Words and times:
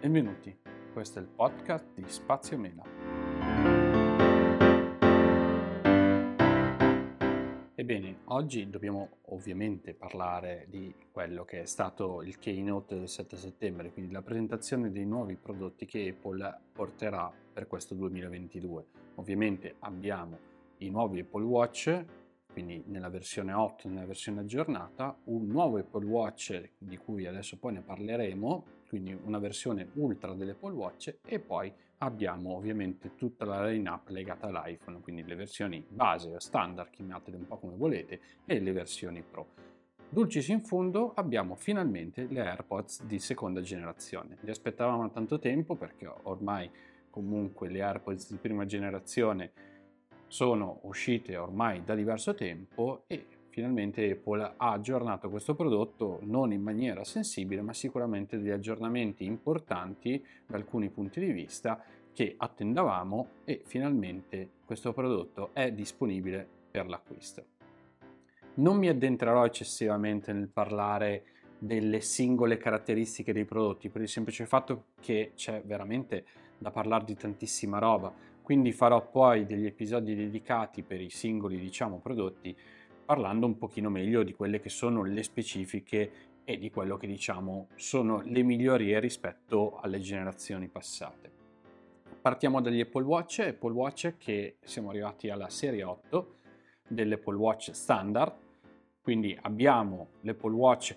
Benvenuti, 0.00 0.56
questo 0.94 1.18
è 1.18 1.22
il 1.22 1.28
podcast 1.28 1.84
di 1.92 2.04
Spazio 2.06 2.56
Mela. 2.56 2.82
Ebbene, 7.74 8.20
oggi 8.24 8.70
dobbiamo 8.70 9.18
ovviamente 9.26 9.92
parlare 9.92 10.64
di 10.70 10.94
quello 11.12 11.44
che 11.44 11.60
è 11.60 11.66
stato 11.66 12.22
il 12.22 12.38
keynote 12.38 12.96
del 12.96 13.08
7 13.10 13.36
settembre, 13.36 13.92
quindi 13.92 14.10
la 14.10 14.22
presentazione 14.22 14.90
dei 14.90 15.04
nuovi 15.04 15.36
prodotti 15.36 15.84
che 15.84 16.08
Apple 16.16 16.60
porterà 16.72 17.30
per 17.52 17.66
questo 17.66 17.94
2022. 17.94 18.86
Ovviamente 19.16 19.74
abbiamo 19.80 20.38
i 20.78 20.88
nuovi 20.88 21.20
Apple 21.20 21.44
Watch, 21.44 22.04
quindi 22.50 22.82
nella 22.86 23.10
versione 23.10 23.52
8, 23.52 23.86
nella 23.88 24.06
versione 24.06 24.40
aggiornata, 24.40 25.14
un 25.24 25.46
nuovo 25.46 25.76
Apple 25.76 26.06
Watch 26.06 26.70
di 26.78 26.96
cui 26.96 27.26
adesso 27.26 27.58
poi 27.58 27.74
ne 27.74 27.82
parleremo, 27.82 28.78
quindi 28.90 29.16
una 29.22 29.38
versione 29.38 29.88
ultra 29.94 30.34
dell'Apple 30.34 30.72
Watch 30.72 31.18
e 31.24 31.38
poi 31.38 31.72
abbiamo 31.98 32.56
ovviamente 32.56 33.14
tutta 33.14 33.44
la 33.44 33.64
line-up 33.68 34.08
legata 34.08 34.48
all'iPhone, 34.48 34.98
quindi 35.00 35.22
le 35.22 35.36
versioni 35.36 35.86
base 35.88 36.34
o 36.34 36.40
standard, 36.40 36.90
chiamatele 36.90 37.36
un 37.36 37.46
po' 37.46 37.58
come 37.58 37.76
volete, 37.76 38.20
e 38.44 38.58
le 38.58 38.72
versioni 38.72 39.22
Pro. 39.22 39.46
Dulcis 40.08 40.48
in 40.48 40.60
fondo 40.60 41.12
abbiamo 41.14 41.54
finalmente 41.54 42.26
le 42.28 42.40
AirPods 42.40 43.04
di 43.04 43.20
seconda 43.20 43.60
generazione. 43.60 44.38
Li 44.40 44.50
aspettavamo 44.50 45.02
da 45.02 45.08
tanto 45.10 45.38
tempo 45.38 45.76
perché 45.76 46.12
ormai 46.22 46.68
comunque 47.10 47.68
le 47.68 47.82
AirPods 47.82 48.32
di 48.32 48.38
prima 48.38 48.66
generazione 48.66 49.52
sono 50.26 50.80
uscite 50.82 51.36
ormai 51.36 51.84
da 51.84 51.94
diverso 51.94 52.34
tempo 52.34 53.04
e 53.06 53.24
finalmente 53.50 54.10
Apple 54.10 54.54
ha 54.56 54.72
aggiornato 54.72 55.28
questo 55.28 55.54
prodotto 55.54 56.20
non 56.22 56.52
in 56.52 56.62
maniera 56.62 57.04
sensibile, 57.04 57.60
ma 57.60 57.72
sicuramente 57.72 58.38
degli 58.38 58.50
aggiornamenti 58.50 59.24
importanti 59.24 60.24
da 60.46 60.56
alcuni 60.56 60.88
punti 60.88 61.20
di 61.20 61.32
vista 61.32 61.82
che 62.12 62.34
attendavamo 62.36 63.28
e 63.44 63.62
finalmente 63.64 64.48
questo 64.64 64.92
prodotto 64.92 65.50
è 65.52 65.72
disponibile 65.72 66.46
per 66.70 66.88
l'acquisto. 66.88 67.44
Non 68.54 68.76
mi 68.76 68.88
addentrerò 68.88 69.44
eccessivamente 69.44 70.32
nel 70.32 70.48
parlare 70.48 71.24
delle 71.58 72.00
singole 72.00 72.56
caratteristiche 72.56 73.32
dei 73.32 73.44
prodotti 73.44 73.90
per 73.90 74.00
il 74.00 74.08
semplice 74.08 74.46
fatto 74.46 74.84
che 75.00 75.32
c'è 75.34 75.62
veramente 75.64 76.24
da 76.56 76.70
parlare 76.70 77.04
di 77.04 77.16
tantissima 77.16 77.78
roba, 77.78 78.12
quindi 78.42 78.72
farò 78.72 79.08
poi 79.08 79.44
degli 79.44 79.66
episodi 79.66 80.14
dedicati 80.14 80.82
per 80.82 81.00
i 81.00 81.10
singoli 81.10 81.58
diciamo 81.58 81.98
prodotti 81.98 82.56
parlando 83.10 83.44
un 83.44 83.58
pochino 83.58 83.90
meglio 83.90 84.22
di 84.22 84.32
quelle 84.34 84.60
che 84.60 84.68
sono 84.68 85.02
le 85.02 85.24
specifiche 85.24 86.12
e 86.44 86.58
di 86.58 86.70
quello 86.70 86.96
che 86.96 87.08
diciamo 87.08 87.66
sono 87.74 88.20
le 88.20 88.44
migliorie 88.44 89.00
rispetto 89.00 89.80
alle 89.80 89.98
generazioni 89.98 90.68
passate. 90.68 91.28
Partiamo 92.20 92.60
dagli 92.60 92.78
Apple 92.78 93.02
Watch, 93.02 93.40
Apple 93.40 93.72
Watch 93.72 94.14
che 94.16 94.58
siamo 94.62 94.90
arrivati 94.90 95.28
alla 95.28 95.48
serie 95.48 95.82
8 95.82 96.34
dell'Apple 96.86 97.34
Watch 97.34 97.74
standard, 97.74 98.32
quindi 99.02 99.36
abbiamo 99.42 100.10
l'Apple 100.20 100.54
Watch 100.54 100.96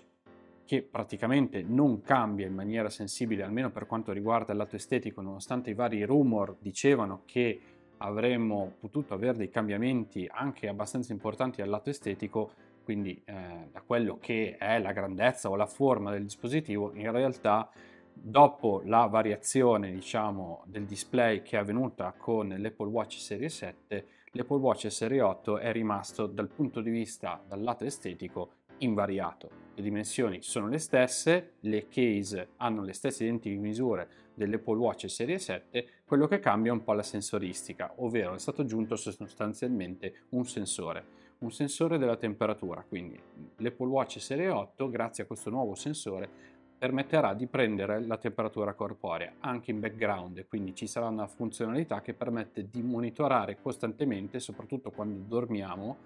che 0.64 0.82
praticamente 0.82 1.62
non 1.62 2.00
cambia 2.00 2.46
in 2.46 2.54
maniera 2.54 2.90
sensibile, 2.90 3.42
almeno 3.42 3.72
per 3.72 3.86
quanto 3.86 4.12
riguarda 4.12 4.52
il 4.52 4.58
lato 4.58 4.76
estetico, 4.76 5.20
nonostante 5.20 5.70
i 5.70 5.74
vari 5.74 6.04
rumor 6.04 6.56
dicevano 6.60 7.22
che 7.24 7.60
avremmo 8.04 8.74
potuto 8.78 9.14
avere 9.14 9.36
dei 9.36 9.48
cambiamenti 9.48 10.28
anche 10.30 10.68
abbastanza 10.68 11.12
importanti 11.12 11.60
dal 11.60 11.70
lato 11.70 11.90
estetico, 11.90 12.52
quindi 12.84 13.20
eh, 13.24 13.68
da 13.72 13.80
quello 13.80 14.18
che 14.20 14.56
è 14.58 14.78
la 14.78 14.92
grandezza 14.92 15.48
o 15.48 15.56
la 15.56 15.66
forma 15.66 16.10
del 16.10 16.22
dispositivo, 16.22 16.92
in 16.94 17.10
realtà 17.10 17.70
dopo 18.12 18.82
la 18.84 19.06
variazione 19.06 19.90
diciamo, 19.90 20.62
del 20.66 20.84
display 20.84 21.42
che 21.42 21.56
è 21.56 21.60
avvenuta 21.60 22.14
con 22.16 22.54
l'Apple 22.56 22.88
Watch 22.88 23.18
Serie 23.18 23.48
7, 23.48 24.06
l'Apple 24.32 24.58
Watch 24.58 24.90
Serie 24.92 25.22
8 25.22 25.58
è 25.58 25.72
rimasto 25.72 26.26
dal 26.26 26.48
punto 26.48 26.80
di 26.80 26.90
vista 26.90 27.42
dal 27.46 27.62
lato 27.62 27.84
estetico 27.84 28.50
invariato. 28.78 29.62
Le 29.74 29.82
dimensioni 29.82 30.42
sono 30.42 30.68
le 30.68 30.78
stesse, 30.78 31.54
le 31.60 31.88
case 31.88 32.50
hanno 32.58 32.82
le 32.82 32.92
stesse 32.92 33.24
identiche 33.24 33.56
misure 33.56 34.08
dell'Apple 34.34 34.76
Watch 34.76 35.08
Serie 35.08 35.38
7, 35.38 35.86
quello 36.06 36.26
che 36.26 36.38
cambia 36.38 36.70
è 36.70 36.74
un 36.74 36.84
po' 36.84 36.92
la 36.92 37.02
sensoristica, 37.02 37.92
ovvero 37.96 38.34
è 38.34 38.38
stato 38.38 38.60
aggiunto 38.60 38.94
sostanzialmente 38.94 40.24
un 40.30 40.44
sensore, 40.44 41.04
un 41.38 41.50
sensore 41.50 41.96
della 41.96 42.16
temperatura, 42.16 42.84
quindi 42.86 43.18
l'Apple 43.56 43.86
Watch 43.86 44.20
Serie 44.20 44.50
8 44.50 44.90
grazie 44.90 45.24
a 45.24 45.26
questo 45.26 45.48
nuovo 45.48 45.74
sensore 45.74 46.52
permetterà 46.76 47.32
di 47.32 47.46
prendere 47.46 48.04
la 48.04 48.18
temperatura 48.18 48.74
corporea 48.74 49.32
anche 49.40 49.70
in 49.70 49.80
background, 49.80 50.46
quindi 50.46 50.74
ci 50.74 50.86
sarà 50.86 51.08
una 51.08 51.26
funzionalità 51.26 52.02
che 52.02 52.12
permette 52.12 52.68
di 52.68 52.82
monitorare 52.82 53.58
costantemente, 53.62 54.38
soprattutto 54.40 54.90
quando 54.90 55.24
dormiamo, 55.26 55.96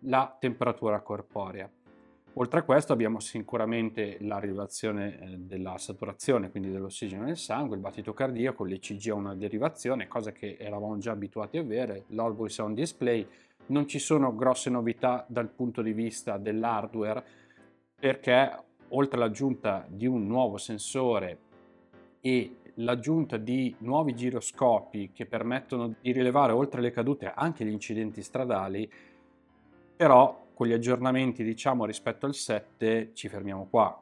la 0.00 0.36
temperatura 0.38 1.00
corporea. 1.00 1.70
Oltre 2.34 2.60
a 2.60 2.62
questo 2.62 2.92
abbiamo 2.92 3.18
sicuramente 3.18 4.18
la 4.20 4.38
rilevazione 4.38 5.18
eh, 5.18 5.36
della 5.36 5.76
saturazione, 5.78 6.50
quindi 6.50 6.70
dell'ossigeno 6.70 7.24
nel 7.24 7.36
sangue, 7.36 7.74
il 7.74 7.82
battito 7.82 8.12
cardiaco, 8.12 8.64
l'ECG 8.64 9.10
ha 9.10 9.14
una 9.14 9.34
derivazione, 9.34 10.06
cosa 10.06 10.30
che 10.30 10.56
eravamo 10.58 10.96
già 10.98 11.10
abituati 11.10 11.58
a 11.58 11.62
avere, 11.62 12.04
l'Always 12.08 12.56
On 12.58 12.72
Display, 12.72 13.26
non 13.66 13.88
ci 13.88 13.98
sono 13.98 14.34
grosse 14.34 14.70
novità 14.70 15.24
dal 15.28 15.48
punto 15.48 15.82
di 15.82 15.92
vista 15.92 16.38
dell'hardware 16.38 17.22
perché 17.98 18.64
oltre 18.88 19.16
all'aggiunta 19.16 19.84
di 19.88 20.06
un 20.06 20.26
nuovo 20.26 20.56
sensore 20.56 21.38
e 22.20 22.56
l'aggiunta 22.74 23.36
di 23.36 23.74
nuovi 23.78 24.14
giroscopi 24.14 25.10
che 25.12 25.26
permettono 25.26 25.94
di 26.00 26.12
rilevare 26.12 26.52
oltre 26.52 26.80
le 26.80 26.90
cadute 26.90 27.32
anche 27.34 27.64
gli 27.64 27.70
incidenti 27.70 28.22
stradali, 28.22 28.90
però 29.96 30.48
con 30.60 30.68
gli 30.68 30.74
aggiornamenti 30.74 31.42
diciamo 31.42 31.86
rispetto 31.86 32.26
al 32.26 32.34
7 32.34 33.12
ci 33.14 33.30
fermiamo 33.30 33.68
qua. 33.70 33.98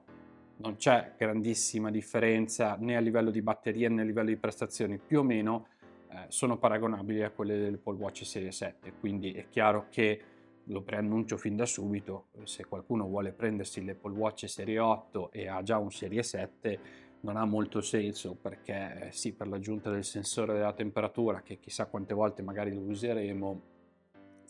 Non 0.56 0.74
c'è 0.74 1.14
grandissima 1.16 1.88
differenza 1.88 2.76
né 2.80 2.96
a 2.96 3.00
livello 3.00 3.30
di 3.30 3.42
batteria 3.42 3.88
né 3.88 4.00
a 4.00 4.04
livello 4.04 4.30
di 4.30 4.36
prestazioni, 4.36 4.98
più 4.98 5.20
o 5.20 5.22
meno 5.22 5.68
eh, 6.10 6.24
sono 6.26 6.58
paragonabili 6.58 7.22
a 7.22 7.30
quelle 7.30 7.56
dell'Apple 7.60 7.94
Watch 7.94 8.26
Serie 8.26 8.50
7, 8.50 8.94
quindi 8.98 9.30
è 9.34 9.46
chiaro 9.48 9.86
che 9.88 10.20
lo 10.64 10.82
preannuncio 10.82 11.36
fin 11.36 11.54
da 11.54 11.64
subito, 11.64 12.30
se 12.42 12.64
qualcuno 12.64 13.06
vuole 13.06 13.30
prendersi 13.30 13.84
l'Apple 13.84 14.14
Watch 14.14 14.48
Serie 14.48 14.80
8 14.80 15.30
e 15.30 15.46
ha 15.46 15.62
già 15.62 15.78
un 15.78 15.92
Serie 15.92 16.24
7 16.24 16.80
non 17.20 17.36
ha 17.36 17.44
molto 17.44 17.80
senso 17.80 18.34
perché 18.34 19.06
eh, 19.06 19.12
sì 19.12 19.32
per 19.32 19.46
l'aggiunta 19.46 19.92
del 19.92 20.02
sensore 20.02 20.54
della 20.54 20.72
temperatura 20.72 21.40
che 21.40 21.60
chissà 21.60 21.86
quante 21.86 22.14
volte 22.14 22.42
magari 22.42 22.74
lo 22.74 22.80
useremo 22.80 23.76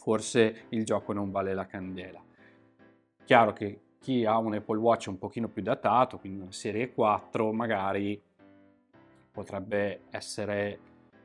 forse 0.09 0.65
il 0.71 0.87
gioco 0.87 1.13
non 1.13 1.31
vale 1.31 1.53
la 1.53 1.67
candela. 1.67 2.25
Chiaro 3.27 3.53
che 3.53 3.81
chi 4.01 4.25
ha 4.25 4.39
un 4.39 4.55
Apple 4.55 4.79
Watch 4.79 5.09
un 5.09 5.19
pochino 5.19 5.49
più 5.49 5.61
datato, 5.61 6.19
quindi 6.19 6.41
una 6.41 6.51
serie 6.51 6.95
4, 6.95 7.53
magari 7.53 8.19
potrebbe 9.31 10.05
essere 10.09 10.79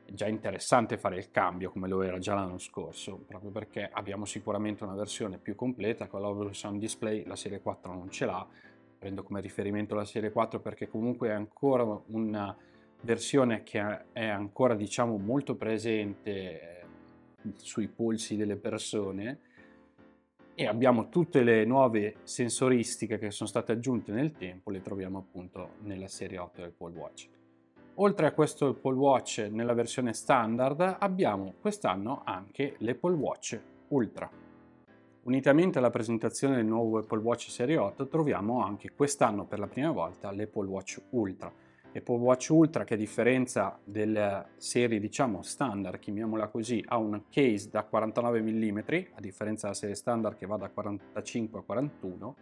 già 0.04 0.28
interessante 0.28 0.98
fare 0.98 1.16
il 1.16 1.30
cambio 1.30 1.70
come 1.70 1.88
lo 1.88 2.02
era 2.02 2.18
già 2.18 2.34
l'anno 2.34 2.58
scorso, 2.58 3.16
proprio 3.26 3.50
perché 3.50 3.88
abbiamo 3.90 4.26
sicuramente 4.26 4.84
una 4.84 4.94
versione 4.94 5.38
più 5.38 5.54
completa 5.54 6.06
con 6.06 6.20
l'Overall 6.20 6.50
Sound 6.50 6.78
Display, 6.78 7.24
la 7.24 7.36
serie 7.36 7.62
4 7.62 7.90
non 7.90 8.10
ce 8.10 8.26
l'ha, 8.26 8.46
prendo 8.98 9.22
come 9.22 9.40
riferimento 9.40 9.94
la 9.94 10.04
serie 10.04 10.30
4 10.30 10.60
perché 10.60 10.88
comunque 10.88 11.28
è 11.30 11.32
ancora 11.32 11.84
una 12.08 12.54
versione 13.00 13.62
che 13.62 13.80
è 14.12 14.26
ancora 14.26 14.74
diciamo 14.74 15.16
molto 15.16 15.54
presente 15.54 16.83
sui 17.56 17.88
polsi 17.88 18.36
delle 18.36 18.56
persone 18.56 19.38
e 20.54 20.66
abbiamo 20.66 21.08
tutte 21.08 21.42
le 21.42 21.64
nuove 21.64 22.16
sensoristiche 22.22 23.18
che 23.18 23.30
sono 23.30 23.48
state 23.48 23.72
aggiunte 23.72 24.12
nel 24.12 24.32
tempo, 24.32 24.70
le 24.70 24.82
troviamo 24.82 25.18
appunto 25.18 25.70
nella 25.80 26.06
serie 26.06 26.38
8 26.38 26.60
del 26.60 26.70
Apple 26.70 26.92
Watch. 26.92 27.28
Oltre 27.96 28.26
a 28.26 28.32
questo 28.32 28.68
Apple 28.68 28.94
Watch 28.94 29.48
nella 29.50 29.72
versione 29.72 30.12
standard 30.12 30.96
abbiamo 30.98 31.54
quest'anno 31.60 32.22
anche 32.24 32.76
l'Apple 32.78 33.14
Watch 33.14 33.60
Ultra. 33.88 34.30
Unitamente 35.22 35.78
alla 35.78 35.90
presentazione 35.90 36.56
del 36.56 36.66
nuovo 36.66 36.98
Apple 36.98 37.20
Watch 37.20 37.50
Serie 37.50 37.76
8 37.76 38.06
troviamo 38.08 38.62
anche 38.62 38.92
quest'anno 38.94 39.44
per 39.46 39.58
la 39.58 39.66
prima 39.66 39.90
volta 39.90 40.30
l'Apple 40.30 40.68
Watch 40.68 41.00
Ultra 41.10 41.52
Apple 41.94 42.16
Watch 42.16 42.48
Ultra 42.50 42.82
che 42.82 42.94
a 42.94 42.96
differenza 42.96 43.78
delle 43.84 44.46
serie 44.56 44.98
diciamo 44.98 45.42
standard, 45.42 46.00
chiamiamola 46.00 46.48
così, 46.48 46.82
ha 46.88 46.96
un 46.96 47.22
case 47.30 47.70
da 47.70 47.84
49 47.84 48.42
mm, 48.42 48.78
a 49.14 49.20
differenza 49.20 49.66
della 49.66 49.78
serie 49.78 49.94
standard 49.94 50.36
che 50.36 50.46
va 50.46 50.56
da 50.56 50.68
45 50.68 51.60
a 51.60 51.62
41, 51.62 52.36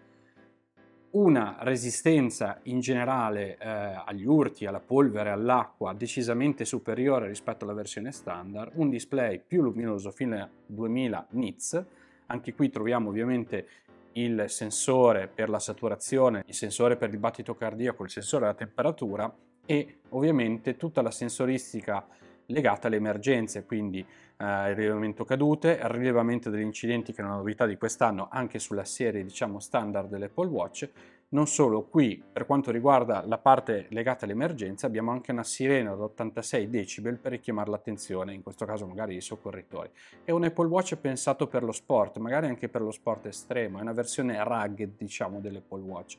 una 1.10 1.56
resistenza 1.60 2.60
in 2.64 2.81
generale 2.81 3.58
eh, 3.58 3.69
agli 3.69 4.25
urti, 4.25 4.64
alla 4.64 4.81
polvere, 4.81 5.28
all'acqua 5.28 5.93
decisamente 5.93 6.64
superiore 6.64 7.26
rispetto 7.26 7.64
alla 7.64 7.75
versione 7.75 8.12
standard, 8.12 8.72
un 8.76 8.88
display 8.88 9.43
più 9.46 9.60
luminoso 9.60 10.10
fino 10.10 10.37
a 10.37 10.49
2000 10.64 11.26
nits, 11.32 11.84
anche 12.26 12.54
qui 12.54 12.70
troviamo 12.70 13.10
ovviamente 13.10 13.66
il 14.14 14.44
sensore 14.49 15.29
per 15.29 15.49
la 15.49 15.59
saturazione, 15.59 16.43
il 16.47 16.55
sensore 16.55 16.97
per 16.97 17.11
il 17.11 17.19
battito 17.19 17.55
cardiaco, 17.55 18.05
il 18.05 18.11
sensore 18.11 18.43
della 18.43 18.56
temperatura 18.56 19.32
e 19.64 20.00
ovviamente 20.11 20.76
tutta 20.76 21.03
la 21.03 21.11
sensoristica 21.11 22.06
legata 22.47 22.88
alle 22.88 22.97
emergenze, 22.97 23.64
quindi 23.64 24.00
eh, 24.37 24.70
il 24.70 24.75
rilevamento 24.75 25.25
cadute, 25.25 25.79
il 25.82 25.88
rilevamento 25.88 26.50
degli 26.50 26.62
incidenti 26.62 27.12
che 27.12 27.23
è 27.23 27.25
una 27.25 27.37
novità 27.37 27.67
di 27.67 27.76
quest'anno 27.76 28.29
anche 28.31 28.59
sulla 28.59 28.85
serie 28.85 29.23
diciamo 29.23 29.61
standard 29.61 30.09
dell'Apple 30.09 30.49
Watch. 30.49 30.88
Non 31.32 31.46
solo, 31.46 31.84
qui 31.84 32.23
per 32.31 32.44
quanto 32.44 32.70
riguarda 32.70 33.25
la 33.26 33.38
parte 33.38 33.87
legata 33.88 34.26
alle 34.26 34.34
emergenze 34.34 34.84
abbiamo 34.84 35.12
anche 35.12 35.32
una 35.32 35.44
sirena 35.44 35.94
da 35.94 36.05
86 36.05 36.69
decibel 36.69 37.17
per 37.17 37.32
richiamare 37.32 37.70
l'attenzione, 37.70 38.34
in 38.34 38.43
questo 38.43 38.67
caso 38.67 38.87
magari 38.87 39.17
i 39.17 39.23
soccorritori. 39.23 39.88
È 40.25 40.31
un 40.31 40.44
Apple 40.44 40.67
Watch 40.67 40.94
pensato 40.96 41.46
per 41.46 41.62
lo 41.62 41.73
sport, 41.73 42.19
magari 42.19 42.49
anche 42.49 42.69
per 42.69 42.82
lo 42.82 42.90
sport 42.90 43.25
estremo, 43.26 43.79
è 43.79 43.81
una 43.81 43.94
versione 43.94 44.44
rugged 44.44 44.93
diciamo 44.99 45.40
dell'Apple 45.40 45.81
Watch 45.81 46.19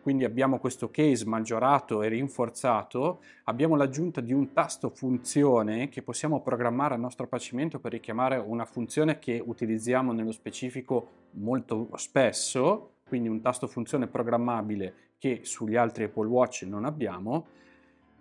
quindi 0.00 0.24
abbiamo 0.24 0.58
questo 0.58 0.90
case 0.90 1.26
maggiorato 1.26 2.02
e 2.02 2.08
rinforzato, 2.08 3.20
abbiamo 3.44 3.76
l'aggiunta 3.76 4.22
di 4.22 4.32
un 4.32 4.52
tasto 4.52 4.88
funzione 4.88 5.90
che 5.90 6.02
possiamo 6.02 6.40
programmare 6.40 6.94
a 6.94 6.96
nostro 6.96 7.26
piacimento 7.26 7.78
per 7.78 7.92
richiamare 7.92 8.38
una 8.38 8.64
funzione 8.64 9.18
che 9.18 9.42
utilizziamo 9.44 10.12
nello 10.12 10.32
specifico 10.32 11.26
molto 11.32 11.90
spesso, 11.96 12.92
quindi 13.08 13.28
un 13.28 13.40
tasto 13.40 13.66
funzione 13.66 14.06
programmabile 14.06 15.14
che 15.18 15.40
sugli 15.42 15.74
altri 15.74 16.04
Apple 16.04 16.28
Watch 16.28 16.62
non 16.62 16.84
abbiamo. 16.84 17.46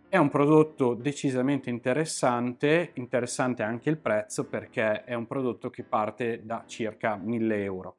È 0.10 0.18
un 0.18 0.30
prodotto 0.30 0.94
decisamente 0.96 1.70
interessante, 1.70 2.92
interessante 2.96 3.62
anche 3.62 3.90
il 3.90 3.98
prezzo 3.98 4.46
perché 4.46 5.04
è 5.04 5.14
un 5.14 5.28
prodotto 5.28 5.70
che 5.70 5.84
parte 5.84 6.42
da 6.44 6.64
circa 6.66 7.16
1000 7.16 7.64
euro 7.64 7.96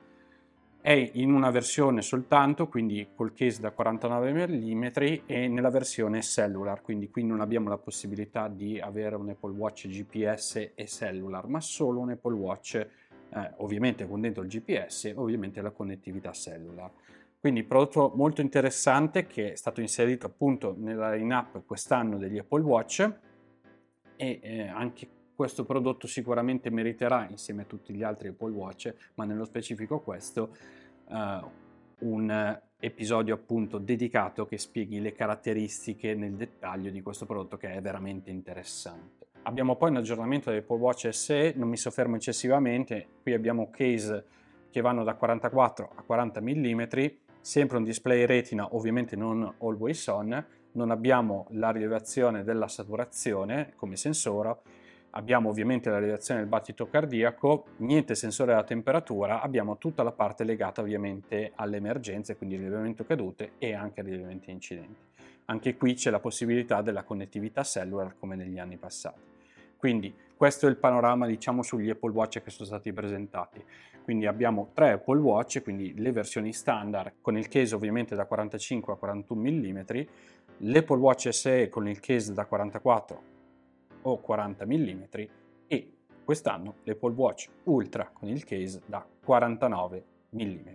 è 0.81 1.11
in 1.15 1.33
una 1.33 1.51
versione 1.51 2.03
soltanto, 2.03 2.69
quindi 2.69 3.09
col 3.15 3.35
case 3.35 3.61
da 3.61 3.73
49 3.73 4.33
mm 4.33 4.85
e 5.27 5.49
nella 5.49 5.71
versione 5.71 6.23
cellular, 6.23 6.81
quindi 6.81 7.11
qui 7.11 7.25
non 7.25 7.41
abbiamo 7.41 7.69
la 7.69 7.79
possibilità 7.79 8.49
di 8.49 8.81
avere 8.81 9.17
un 9.17 9.29
Apple 9.29 9.53
Watch 9.53 9.89
GPS 9.89 10.71
e 10.75 10.87
cellular, 10.87 11.47
ma 11.47 11.61
solo 11.61 12.01
un 12.01 12.11
Apple 12.11 12.35
Watch 12.35 12.89
eh, 13.35 13.53
ovviamente 13.57 14.07
con 14.07 14.21
dentro 14.21 14.43
il 14.43 14.49
GPS 14.49 15.07
e 15.07 15.15
ovviamente 15.17 15.61
la 15.61 15.71
connettività 15.71 16.33
cellular. 16.33 16.91
Quindi 17.41 17.63
prodotto 17.63 18.13
molto 18.17 18.41
interessante 18.41 19.27
che 19.27 19.53
è 19.53 19.55
stato 19.55 19.81
inserito 19.81 20.27
appunto 20.27 20.75
nella 20.77 21.15
line-up 21.15 21.65
quest'anno 21.65 22.19
degli 22.19 22.39
Apple 22.39 22.63
Watch 22.63 23.13
e 24.17 24.41
eh, 24.43 24.67
anche 24.67 25.09
questo 25.37 25.65
prodotto 25.65 26.09
sicuramente 26.09 26.69
meriterà, 26.69 27.29
insieme 27.31 27.63
a 27.63 27.65
tutti 27.65 27.95
gli 27.95 28.03
altri 28.03 28.27
Apple 28.27 28.51
Watch, 28.51 28.93
ma 29.15 29.25
nello 29.25 29.45
specifico 29.45 30.01
questo, 30.01 30.57
uh, 31.05 31.49
un 32.01 32.61
episodio 32.81 33.35
appunto 33.35 33.79
dedicato 33.79 34.47
che 34.47 34.59
spieghi 34.59 35.01
le 35.01 35.13
caratteristiche 35.13 36.15
nel 36.15 36.35
dettaglio 36.35 36.91
di 36.91 37.03
questo 37.03 37.25
prodotto 37.25 37.57
che 37.57 37.73
è 37.73 37.81
veramente 37.81 38.31
interessante. 38.31 39.28
Abbiamo 39.49 39.77
poi 39.77 39.89
un 39.89 39.97
aggiornamento 39.97 40.51
dell'Apple 40.51 40.77
Watch 40.77 41.09
SE, 41.09 41.55
non 41.57 41.71
mi 41.71 41.79
soffermo 41.79 42.17
eccessivamente, 42.17 43.07
qui 43.23 43.33
abbiamo 43.33 43.71
case 43.71 44.27
che 44.71 44.83
vanno 44.83 45.05
da 45.05 45.15
44 45.15 45.91
a 45.95 46.03
40 46.03 46.41
mm, 46.43 46.83
sempre 47.41 47.79
un 47.79 47.83
display 47.83 48.27
retina, 48.27 48.75
ovviamente 48.75 49.17
non 49.17 49.55
always 49.61 50.07
on, 50.09 50.47
non 50.73 50.91
abbiamo 50.91 51.47
la 51.53 51.71
rilevazione 51.71 52.45
della 52.45 52.69
saturazione 52.69 53.73
come 53.75 53.97
sensore 53.97 54.57
abbiamo 55.13 55.49
ovviamente 55.49 55.89
la 55.89 55.99
rilevazione 55.99 56.41
del 56.41 56.49
battito 56.51 56.87
cardiaco, 56.87 57.69
niente 57.79 58.15
sensore 58.15 58.51
della 58.51 58.65
temperatura, 58.65 59.41
abbiamo 59.41 59.79
tutta 59.79 60.03
la 60.03 60.13
parte 60.13 60.45
legata 60.45 60.83
ovviamente 60.83 61.53
alle 61.55 61.79
emergenze, 61.79 62.37
quindi 62.37 62.57
rilevamento 62.57 63.03
cadute 63.03 63.53
e 63.57 63.73
anche 63.73 64.03
rilevamento 64.03 64.51
incidenti. 64.51 65.01
Anche 65.47 65.75
qui 65.79 65.95
c'è 65.95 66.11
la 66.11 66.21
possibilità 66.21 66.83
della 66.83 67.03
connettività 67.03 67.63
cellular 67.63 68.15
come 68.19 68.37
negli 68.37 68.59
anni 68.59 68.77
passati. 68.77 69.28
Quindi 69.79 70.13
questo 70.37 70.67
è 70.67 70.69
il 70.69 70.77
panorama 70.77 71.27
diciamo 71.27 71.63
sugli 71.63 71.89
Apple 71.89 72.11
Watch 72.11 72.43
che 72.43 72.51
sono 72.51 72.67
stati 72.67 72.93
presentati. 72.93 73.65
Quindi 74.03 74.27
abbiamo 74.27 74.71
tre 74.73 74.93
Apple 74.93 75.21
Watch, 75.21 75.63
quindi 75.63 75.95
le 75.97 76.13
versioni 76.13 76.53
standard 76.53 77.15
con 77.21 77.37
il 77.37 77.49
case 77.49 77.75
ovviamente 77.75 78.15
da 78.15 78.25
45 78.25 78.93
a 78.93 78.97
41 78.97 79.41
mm, 79.41 79.81
l'Apple 80.59 80.97
Watch 80.97 81.33
SE 81.33 81.69
con 81.69 81.89
il 81.89 82.01
case 82.01 82.33
da 82.33 82.47
44 82.47 83.23
o 84.03 84.19
40 84.19 84.67
mm 84.67 85.03
e 85.67 85.93
quest'anno 86.25 86.77
l'Apple 86.85 87.13
Watch 87.13 87.49
Ultra 87.65 88.11
con 88.13 88.29
il 88.29 88.45
case 88.45 88.81
da 88.87 89.07
49 89.25 90.05
mm. 90.35 90.69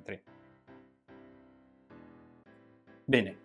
Bene, 3.05 3.37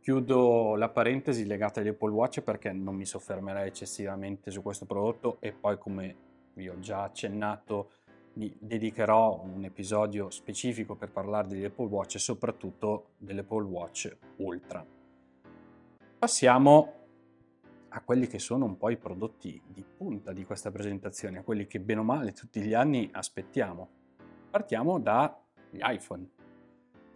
chiudo 0.00 0.74
la 0.76 0.88
parentesi 0.88 1.46
legata 1.46 1.80
agli 1.80 1.88
Apple 1.88 2.10
Watch 2.10 2.40
perché 2.40 2.72
non 2.72 2.94
mi 2.94 3.04
soffermerei 3.04 3.68
eccessivamente 3.68 4.50
su 4.50 4.62
questo 4.62 4.86
prodotto 4.86 5.38
e 5.40 5.52
poi 5.52 5.78
come 5.78 6.16
vi 6.54 6.68
ho 6.68 6.78
già 6.78 7.02
accennato 7.04 7.90
mi 8.34 8.54
dedicherò 8.58 9.42
un 9.42 9.64
episodio 9.64 10.30
specifico 10.30 10.94
per 10.94 11.10
parlare 11.10 11.48
degli 11.48 11.64
Apple 11.64 11.86
Watch 11.86 12.14
e 12.14 12.18
soprattutto 12.20 13.10
dell'Apple 13.16 13.64
Watch 13.64 14.16
Ultra. 14.36 14.86
Passiamo 16.18 16.92
a 17.88 18.00
quelli 18.02 18.28
che 18.28 18.38
sono 18.38 18.64
un 18.64 18.76
po' 18.76 18.90
i 18.90 18.96
prodotti 18.96 19.60
di 19.66 19.82
punta 19.82 20.32
di 20.32 20.44
questa 20.44 20.70
presentazione, 20.70 21.38
a 21.38 21.42
quelli 21.42 21.66
che 21.66 21.80
bene 21.80 22.00
o 22.00 22.04
male 22.04 22.32
tutti 22.32 22.60
gli 22.60 22.74
anni 22.74 23.08
aspettiamo. 23.12 23.88
Partiamo 24.50 25.00
dagli 25.00 25.80
iPhone. 25.80 26.37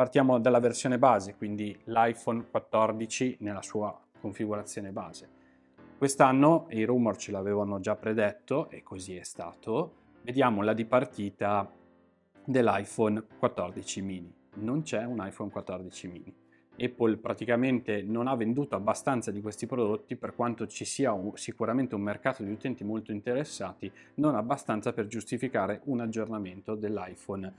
Partiamo 0.02 0.40
dalla 0.40 0.58
versione 0.58 0.98
base, 0.98 1.36
quindi 1.36 1.78
l'iPhone 1.84 2.46
14 2.50 3.36
nella 3.38 3.62
sua 3.62 3.96
configurazione 4.18 4.90
base. 4.90 5.28
Quest'anno 5.96 6.66
i 6.70 6.82
rumor 6.82 7.16
ce 7.16 7.30
l'avevano 7.30 7.78
già 7.78 7.94
predetto 7.94 8.68
e 8.68 8.82
così 8.82 9.14
è 9.14 9.22
stato. 9.22 9.92
Vediamo 10.22 10.62
la 10.62 10.72
dipartita 10.72 11.70
dell'iPhone 12.44 13.22
14 13.38 14.02
mini. 14.02 14.34
Non 14.54 14.82
c'è 14.82 15.04
un 15.04 15.24
iPhone 15.24 15.50
14 15.50 16.08
mini 16.08 16.34
Apple 16.80 17.18
praticamente 17.18 18.02
non 18.02 18.26
ha 18.26 18.34
venduto 18.34 18.74
abbastanza 18.74 19.30
di 19.30 19.40
questi 19.40 19.66
prodotti 19.66 20.16
per 20.16 20.34
quanto 20.34 20.66
ci 20.66 20.84
sia 20.84 21.12
un, 21.12 21.36
sicuramente 21.36 21.94
un 21.94 22.00
mercato 22.00 22.42
di 22.42 22.50
utenti 22.50 22.82
molto 22.82 23.12
interessati, 23.12 23.88
non 24.14 24.34
abbastanza 24.34 24.92
per 24.92 25.06
giustificare 25.06 25.82
un 25.84 26.00
aggiornamento 26.00 26.74
dell'iPhone 26.74 27.54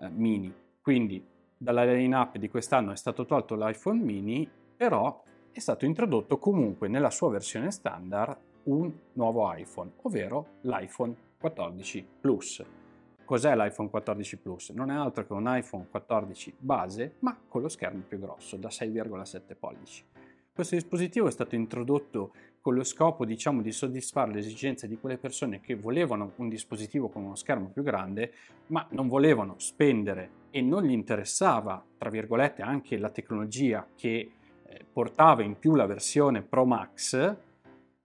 eh, 0.00 0.08
mini. 0.10 0.52
Quindi 0.82 1.36
dalla 1.58 1.84
line-up 1.84 2.38
di 2.38 2.48
quest'anno 2.48 2.92
è 2.92 2.96
stato 2.96 3.26
tolto 3.26 3.56
l'iPhone 3.56 4.00
mini, 4.00 4.48
però 4.76 5.22
è 5.50 5.58
stato 5.58 5.84
introdotto 5.84 6.38
comunque 6.38 6.86
nella 6.86 7.10
sua 7.10 7.30
versione 7.30 7.72
standard 7.72 8.36
un 8.64 8.92
nuovo 9.14 9.52
iPhone, 9.52 9.92
ovvero 10.02 10.58
l'iPhone 10.60 11.14
14 11.38 12.06
Plus. 12.20 12.64
Cos'è 13.24 13.56
l'iPhone 13.56 13.90
14 13.90 14.38
Plus? 14.38 14.70
Non 14.70 14.90
è 14.90 14.94
altro 14.94 15.26
che 15.26 15.32
un 15.32 15.46
iPhone 15.48 15.88
14 15.90 16.54
base, 16.58 17.16
ma 17.20 17.36
con 17.48 17.60
lo 17.60 17.68
schermo 17.68 18.02
più 18.06 18.20
grosso, 18.20 18.56
da 18.56 18.68
6,7 18.68 19.56
pollici. 19.58 20.04
Questo 20.52 20.76
dispositivo 20.76 21.26
è 21.28 21.30
stato 21.30 21.54
introdotto 21.54 22.32
con 22.60 22.74
lo 22.74 22.84
scopo, 22.84 23.24
diciamo, 23.24 23.62
di 23.62 23.72
soddisfare 23.72 24.32
le 24.32 24.40
esigenze 24.40 24.88
di 24.88 24.98
quelle 24.98 25.18
persone 25.18 25.60
che 25.60 25.74
volevano 25.74 26.32
un 26.36 26.48
dispositivo 26.48 27.08
con 27.08 27.24
uno 27.24 27.34
schermo 27.34 27.68
più 27.68 27.82
grande, 27.82 28.32
ma 28.66 28.86
non 28.90 29.08
volevano 29.08 29.54
spendere 29.58 30.30
e 30.50 30.60
non 30.60 30.82
gli 30.82 30.92
interessava, 30.92 31.82
tra 31.96 32.10
virgolette, 32.10 32.62
anche 32.62 32.98
la 32.98 33.10
tecnologia 33.10 33.86
che 33.96 34.30
eh, 34.66 34.84
portava 34.92 35.42
in 35.42 35.58
più 35.58 35.74
la 35.74 35.86
versione 35.86 36.42
Pro 36.42 36.64
Max, 36.64 37.36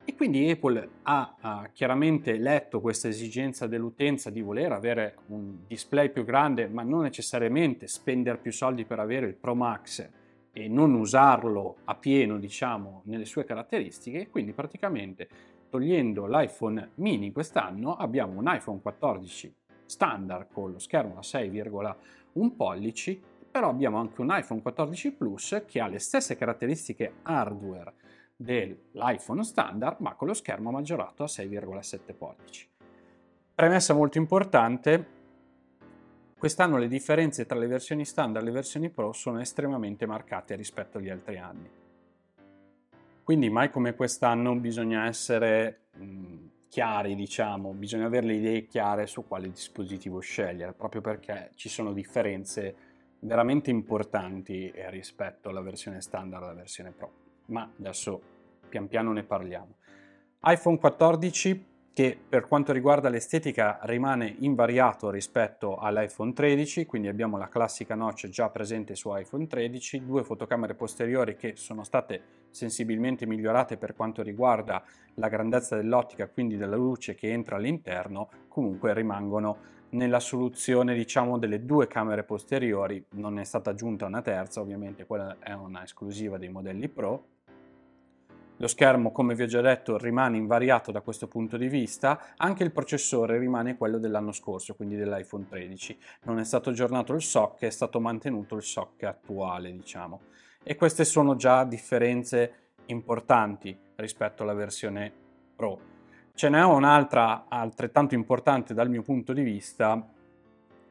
e 0.06 0.16
quindi 0.16 0.50
Apple 0.50 0.90
ha, 1.04 1.36
ha, 1.40 1.70
chiaramente 1.72 2.38
letto 2.38 2.82
questa 2.82 3.08
esigenza 3.08 3.68
dell'utenza 3.68 4.30
di 4.30 4.42
voler 4.42 4.74
avere 4.74 5.16
un 5.28 5.60
display 5.66 6.10
più 6.10 6.26
grande, 6.26 6.68
ma 6.68 6.84
non 6.84 7.04
necessariamente 7.04 7.88
spendere 7.88 8.38
più 8.38 8.52
soldi 8.52 8.84
per 8.84 9.00
avere 9.00 9.28
il 9.28 9.36
Pro 9.36 9.56
Max 9.56 10.10
e 10.54 10.68
non 10.68 10.94
usarlo 10.94 11.78
a 11.86 11.96
pieno, 11.96 12.38
diciamo, 12.38 13.02
nelle 13.06 13.26
sue 13.26 13.44
caratteristiche. 13.44 14.30
Quindi 14.30 14.54
praticamente 14.54 15.28
togliendo 15.70 16.28
l'iPhone 16.28 16.92
mini 16.96 17.32
quest'anno 17.32 17.96
abbiamo 17.96 18.40
un 18.40 18.46
iPhone 18.48 18.80
14 18.80 19.56
standard 19.86 20.48
con 20.52 20.72
lo 20.72 20.78
schermo 20.80 21.16
da 21.16 21.22
6,1 21.22 22.56
pollici, 22.56 23.22
però 23.50 23.70
abbiamo 23.70 23.98
anche 23.98 24.22
un 24.22 24.28
iPhone 24.32 24.62
14 24.62 25.12
Plus 25.14 25.64
che 25.68 25.80
ha 25.80 25.88
le 25.88 26.00
stesse 26.00 26.38
caratteristiche 26.38 27.16
hardware 27.24 27.94
dell'iPhone 28.36 29.44
standard 29.44 30.00
ma 30.00 30.14
con 30.14 30.28
lo 30.28 30.34
schermo 30.34 30.70
maggiorato 30.70 31.24
a 31.24 31.28
6,7 31.28 32.16
pollici. 32.16 32.70
Premessa 33.56 33.94
molto 33.94 34.18
importante, 34.18 35.23
quest'anno 36.44 36.76
le 36.76 36.90
differenze 36.90 37.46
tra 37.46 37.58
le 37.58 37.68
versioni 37.68 38.04
standard 38.04 38.44
e 38.44 38.50
le 38.50 38.54
versioni 38.54 38.90
Pro 38.90 39.14
sono 39.14 39.40
estremamente 39.40 40.06
marcate 40.06 40.58
rispetto 40.58 40.98
agli 40.98 41.08
altri 41.08 41.38
anni. 41.38 41.70
Quindi 43.24 43.50
mai 43.50 43.70
come 43.70 43.96
quest'anno 43.96 44.54
bisogna 44.56 45.06
essere 45.06 45.86
mh, 45.96 46.36
chiari, 46.68 47.16
diciamo, 47.16 47.72
bisogna 47.72 48.08
avere 48.08 48.26
le 48.26 48.34
idee 48.34 48.68
chiare 48.68 49.08
su 49.08 49.26
quale 49.26 49.50
dispositivo 49.50 50.20
scegliere, 50.20 50.74
proprio 50.74 51.00
perché 51.00 51.52
ci 51.56 51.70
sono 51.70 51.94
differenze 51.94 52.76
veramente 53.20 53.70
importanti 53.70 54.70
rispetto 54.90 55.48
alla 55.48 55.62
versione 55.62 56.02
standard 56.02 56.44
e 56.44 56.46
alla 56.46 56.56
versione 56.56 56.92
Pro. 56.92 57.12
Ma 57.46 57.72
adesso 57.80 58.22
pian 58.68 58.90
piano 58.90 59.14
ne 59.14 59.24
parliamo. 59.24 59.76
iPhone 60.42 60.78
14 60.78 61.73
che 61.94 62.18
per 62.28 62.48
quanto 62.48 62.74
riguarda 62.74 63.08
l'estetica 63.08 63.80
rimane 63.84 64.36
invariato 64.40 65.12
rispetto 65.12 65.78
all'iPhone 65.78 66.34
13, 66.34 66.88
quindi 66.88 67.08
abbiamo 67.08 67.38
la 67.38 67.50
classica 67.50 67.94
notch 67.94 68.30
già 68.30 68.50
presente 68.50 68.96
su 68.96 69.16
iPhone 69.16 69.46
13, 69.46 70.04
due 70.04 70.24
fotocamere 70.24 70.74
posteriori 70.74 71.36
che 71.36 71.56
sono 71.56 71.84
state 71.84 72.22
sensibilmente 72.50 73.28
migliorate 73.28 73.78
per 73.78 73.94
quanto 73.94 74.24
riguarda 74.24 74.84
la 75.16 75.28
grandezza 75.28 75.76
dell'ottica, 75.76 76.28
quindi 76.28 76.58
della 76.58 76.76
luce 76.76 77.14
che 77.14 77.32
entra 77.32 77.58
all'interno, 77.58 78.28
comunque 78.48 78.92
rimangono 78.96 79.72
nella 79.90 80.20
soluzione 80.20 80.96
diciamo 80.96 81.38
delle 81.38 81.64
due 81.64 81.86
camere 81.86 82.24
posteriori, 82.24 83.06
non 83.12 83.38
è 83.38 83.44
stata 83.44 83.70
aggiunta 83.70 84.08
una 84.08 84.24
terza, 84.24 84.62
ovviamente 84.62 85.06
quella 85.06 85.38
è 85.40 85.54
una 85.54 85.84
esclusiva 85.84 86.40
dei 86.40 86.50
modelli 86.50 86.90
Pro, 86.90 87.26
lo 88.58 88.68
schermo, 88.68 89.12
come 89.12 89.36
vi 89.36 89.44
ho 89.44 89.48
già 89.48 89.62
detto, 89.62 89.98
rimane 89.98 90.38
invariato 90.38 90.92
da 90.92 91.02
questo 91.02 91.28
punto 91.28 91.58
di 91.58 91.68
vista, 91.68 92.34
anche 92.38 92.64
il 92.64 92.72
processore 92.72 93.38
rimane 93.38 93.76
quello 93.76 93.98
dell'anno 93.98 94.32
scorso, 94.32 94.76
quindi 94.76 94.96
dell'iPhone 94.96 95.46
13. 95.48 95.98
Non 96.24 96.40
è 96.40 96.44
stato 96.44 96.70
aggiornato 96.70 97.14
il 97.14 97.22
SOC, 97.22 97.62
è 97.62 97.70
stato 97.70 98.00
mantenuto 98.00 98.56
il 98.56 98.64
SOC 98.64 99.04
attuale, 99.04 99.72
diciamo. 99.72 100.22
E 100.64 100.76
queste 100.76 101.04
sono 101.04 101.36
già 101.36 101.64
differenze 101.64 102.72
importanti 102.86 103.78
rispetto 103.96 104.44
alla 104.44 104.54
versione 104.54 105.12
Pro. 105.56 105.92
Ce 106.36 106.50
n'è 106.50 106.64
un'altra 106.64 107.46
altrettanto 107.48 108.16
importante 108.16 108.74
dal 108.74 108.90
mio 108.90 109.02
punto 109.02 109.34
di 109.34 109.44
vista, 109.44 110.08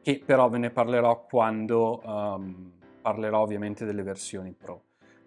che 0.01 0.21
però 0.25 0.49
ve 0.49 0.57
ne 0.57 0.69
parlerò 0.69 1.25
quando 1.25 2.01
um, 2.03 2.71
parlerò 3.01 3.41
ovviamente 3.41 3.83
delle 3.85 4.03
versioni 4.03 4.53
Pro. 4.53 4.83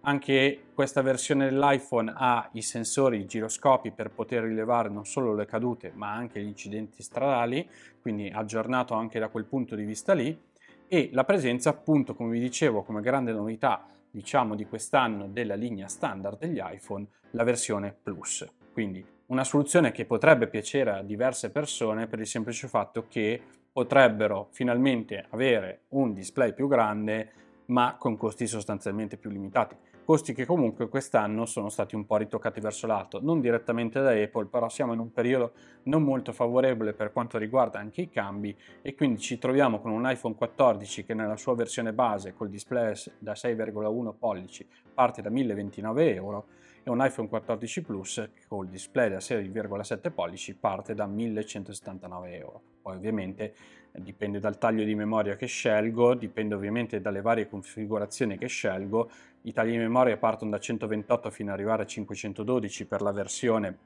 Anche 0.09 0.67
questa 0.73 1.03
versione 1.03 1.47
dell'iPhone 1.47 2.13
ha 2.15 2.49
i 2.53 2.63
sensori 2.63 3.19
i 3.19 3.27
giroscopi 3.27 3.91
per 3.91 4.13
poter 4.13 4.45
rilevare 4.45 4.89
non 4.89 5.05
solo 5.05 5.35
le 5.35 5.47
cadute 5.47 5.91
ma 5.97 6.13
anche 6.13 6.41
gli 6.41 6.47
incidenti 6.47 7.03
stradali, 7.03 7.69
quindi 8.01 8.31
aggiornato 8.33 8.95
anche 8.95 9.19
da 9.19 9.29
quel 9.31 9.47
punto 9.47 9.75
di 9.75 9.83
vista 9.83 10.15
lì 10.15 10.41
e 10.87 11.11
la 11.13 11.25
presenza 11.25 11.71
appunto 11.71 12.15
come 12.15 12.31
vi 12.31 12.39
dicevo 12.39 12.85
come 12.85 13.01
grande 13.01 13.33
novità 13.33 13.85
diciamo 14.09 14.55
di 14.55 14.65
quest'anno 14.67 15.27
della 15.27 15.57
linea 15.57 15.89
standard 15.89 16.39
degli 16.39 16.61
iPhone 16.63 17.05
la 17.33 17.43
versione 17.43 17.93
Plus. 18.01 18.49
Quindi 18.73 19.05
una 19.27 19.43
soluzione 19.43 19.91
che 19.91 20.05
potrebbe 20.05 20.47
piacere 20.47 20.93
a 20.93 21.03
diverse 21.03 21.51
persone 21.51 22.07
per 22.07 22.21
il 22.21 22.29
semplice 22.29 22.69
fatto 22.69 23.07
che 23.09 23.43
potrebbero 23.73 24.51
finalmente 24.53 25.27
avere 25.31 25.87
un 25.89 26.13
display 26.13 26.55
più 26.55 26.69
grande 26.69 27.33
ma 27.67 27.97
con 27.99 28.17
costi 28.17 28.47
sostanzialmente 28.47 29.17
più 29.17 29.31
limitati 29.31 29.77
costi 30.07 30.33
che 30.33 30.47
comunque 30.47 30.89
quest'anno 30.89 31.47
sono 31.47 31.69
stati 31.69 31.97
un 31.97 32.07
po' 32.07 32.17
ritoccati 32.17 32.61
verso 32.61 32.87
l'alto, 32.87 33.19
non 33.21 33.41
direttamente 33.41 34.01
da 34.01 34.13
Apple, 34.13 34.47
però 34.47 34.69
siamo 34.69 34.93
in 34.93 35.01
un 35.01 35.13
periodo 35.13 35.53
non 35.83 36.05
molto 36.05 36.33
favorevole 36.33 36.93
per 36.93 37.11
quanto 37.13 37.39
riguarda 37.39 37.81
anche 37.81 38.03
i 38.03 38.09
cambi 38.09 38.57
e 38.83 38.95
quindi 38.95 39.19
ci 39.19 39.37
troviamo 39.37 39.81
con 39.81 39.91
un 39.91 40.09
iPhone 40.09 40.37
14 40.37 41.05
che 41.05 41.13
nella 41.13 41.37
sua 41.37 41.57
versione 41.57 41.93
base 41.93 42.35
col 42.35 42.49
display 42.49 42.95
da 43.19 43.33
6,1 43.33 44.15
pollici 44.17 44.65
parte 44.95 45.23
da 45.23 45.29
1029 45.29 46.15
euro 46.15 46.47
e 46.85 46.91
un 46.91 47.05
iPhone 47.05 47.29
14 47.29 47.83
Plus 47.83 48.29
col 48.47 48.69
display 48.69 49.11
da 49.11 49.17
6,7 49.17 50.13
pollici 50.13 50.55
parte 50.55 50.95
da 50.95 51.07
1179 51.07 52.37
euro. 52.37 52.63
Poi 52.81 52.95
ovviamente 52.95 53.55
dipende 53.99 54.39
dal 54.39 54.59
taglio 54.59 54.85
di 54.85 54.95
memoria 54.95 55.37
che 55.37 55.47
scelgo, 55.47 56.15
dipende 56.15 56.55
ovviamente 56.55 57.01
dalle 57.01 57.21
varie 57.21 57.49
configurazioni 57.49 58.39
che 58.39 58.47
scelgo. 58.47 59.11
I 59.43 59.53
tagli 59.53 59.71
di 59.71 59.79
memoria 59.79 60.17
partono 60.17 60.51
da 60.51 60.59
128 60.59 61.31
fino 61.31 61.51
ad 61.51 61.57
arrivare 61.57 61.83
a 61.83 61.87
512 61.87 62.87
per 62.87 63.03
la 63.03 63.13
versione 63.13 63.79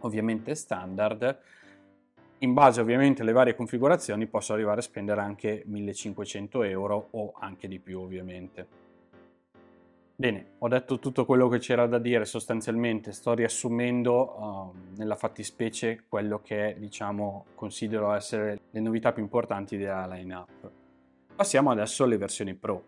ovviamente 0.00 0.54
standard. 0.54 1.38
In 2.38 2.52
base 2.54 2.80
ovviamente 2.80 3.22
alle 3.22 3.32
varie 3.32 3.54
configurazioni 3.54 4.26
posso 4.26 4.52
arrivare 4.52 4.80
a 4.80 4.82
spendere 4.82 5.20
anche 5.20 5.62
1500 5.66 6.62
euro 6.64 7.08
o 7.12 7.32
anche 7.38 7.68
di 7.68 7.78
più 7.78 8.00
ovviamente. 8.00 8.81
Bene, 10.14 10.52
ho 10.58 10.68
detto 10.68 10.98
tutto 10.98 11.24
quello 11.24 11.48
che 11.48 11.58
c'era 11.58 11.86
da 11.86 11.98
dire 11.98 12.26
sostanzialmente, 12.26 13.12
sto 13.12 13.32
riassumendo 13.32 14.38
uh, 14.38 14.96
nella 14.96 15.16
fattispecie 15.16 16.04
quello 16.06 16.40
che 16.40 16.76
diciamo 16.78 17.46
considero 17.54 18.12
essere 18.12 18.60
le 18.70 18.80
novità 18.80 19.12
più 19.12 19.22
importanti 19.22 19.76
della 19.76 20.06
lineup. 20.06 20.70
Passiamo 21.34 21.70
adesso 21.70 22.04
alle 22.04 22.18
versioni 22.18 22.54
Pro. 22.54 22.84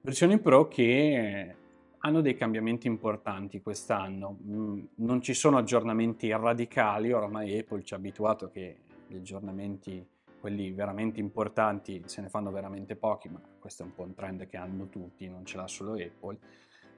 Versioni 0.00 0.38
Pro 0.38 0.68
che 0.68 1.54
hanno 1.98 2.20
dei 2.20 2.36
cambiamenti 2.36 2.86
importanti 2.86 3.60
quest'anno. 3.60 4.38
Mm, 4.46 4.84
non 4.96 5.20
ci 5.20 5.34
sono 5.34 5.58
aggiornamenti 5.58 6.30
radicali, 6.30 7.12
ormai 7.12 7.58
Apple 7.58 7.82
ci 7.82 7.94
ha 7.94 7.96
abituato 7.96 8.50
che 8.50 8.76
gli 9.08 9.16
aggiornamenti, 9.16 10.06
quelli 10.40 10.70
veramente 10.70 11.18
importanti, 11.18 12.00
se 12.06 12.22
ne 12.22 12.28
fanno 12.28 12.52
veramente 12.52 12.94
pochi, 12.94 13.28
ma 13.28 13.40
questo 13.58 13.82
è 13.82 13.86
un 13.86 13.94
po' 13.94 14.04
un 14.04 14.14
trend 14.14 14.46
che 14.46 14.56
hanno 14.56 14.86
tutti, 14.88 15.28
non 15.28 15.44
ce 15.44 15.56
l'ha 15.56 15.66
solo 15.66 15.94
Apple 15.94 16.38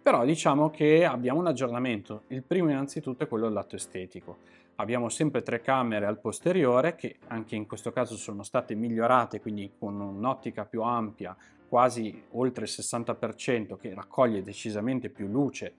però 0.02 0.24
diciamo 0.24 0.70
che 0.70 1.04
abbiamo 1.04 1.40
un 1.40 1.46
aggiornamento. 1.46 2.22
Il 2.28 2.42
primo 2.42 2.70
innanzitutto 2.70 3.24
è 3.24 3.28
quello 3.28 3.44
del 3.44 3.54
lato 3.54 3.76
estetico. 3.76 4.38
Abbiamo 4.76 5.10
sempre 5.10 5.42
tre 5.42 5.60
camere 5.60 6.06
al 6.06 6.18
posteriore 6.18 6.94
che 6.94 7.16
anche 7.28 7.54
in 7.54 7.66
questo 7.66 7.92
caso 7.92 8.16
sono 8.16 8.42
state 8.42 8.74
migliorate, 8.74 9.40
quindi 9.40 9.72
con 9.78 10.00
un'ottica 10.00 10.64
più 10.64 10.82
ampia, 10.82 11.36
quasi 11.68 12.24
oltre 12.30 12.64
il 12.64 12.70
60%, 12.70 13.76
che 13.76 13.92
raccoglie 13.94 14.42
decisamente 14.42 15.10
più 15.10 15.26
luce 15.26 15.74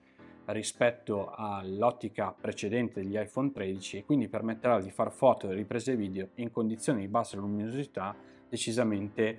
rispetto 0.46 1.32
all'ottica 1.34 2.34
precedente 2.38 3.00
degli 3.00 3.16
iPhone 3.16 3.50
13 3.52 3.98
e 3.98 4.04
quindi 4.04 4.28
permetterà 4.28 4.80
di 4.80 4.90
fare 4.90 5.10
foto 5.10 5.50
e 5.50 5.54
riprese 5.54 5.96
video 5.96 6.28
in 6.34 6.50
condizioni 6.50 7.00
di 7.00 7.08
bassa 7.08 7.36
luminosità 7.36 8.14
decisamente 8.48 9.38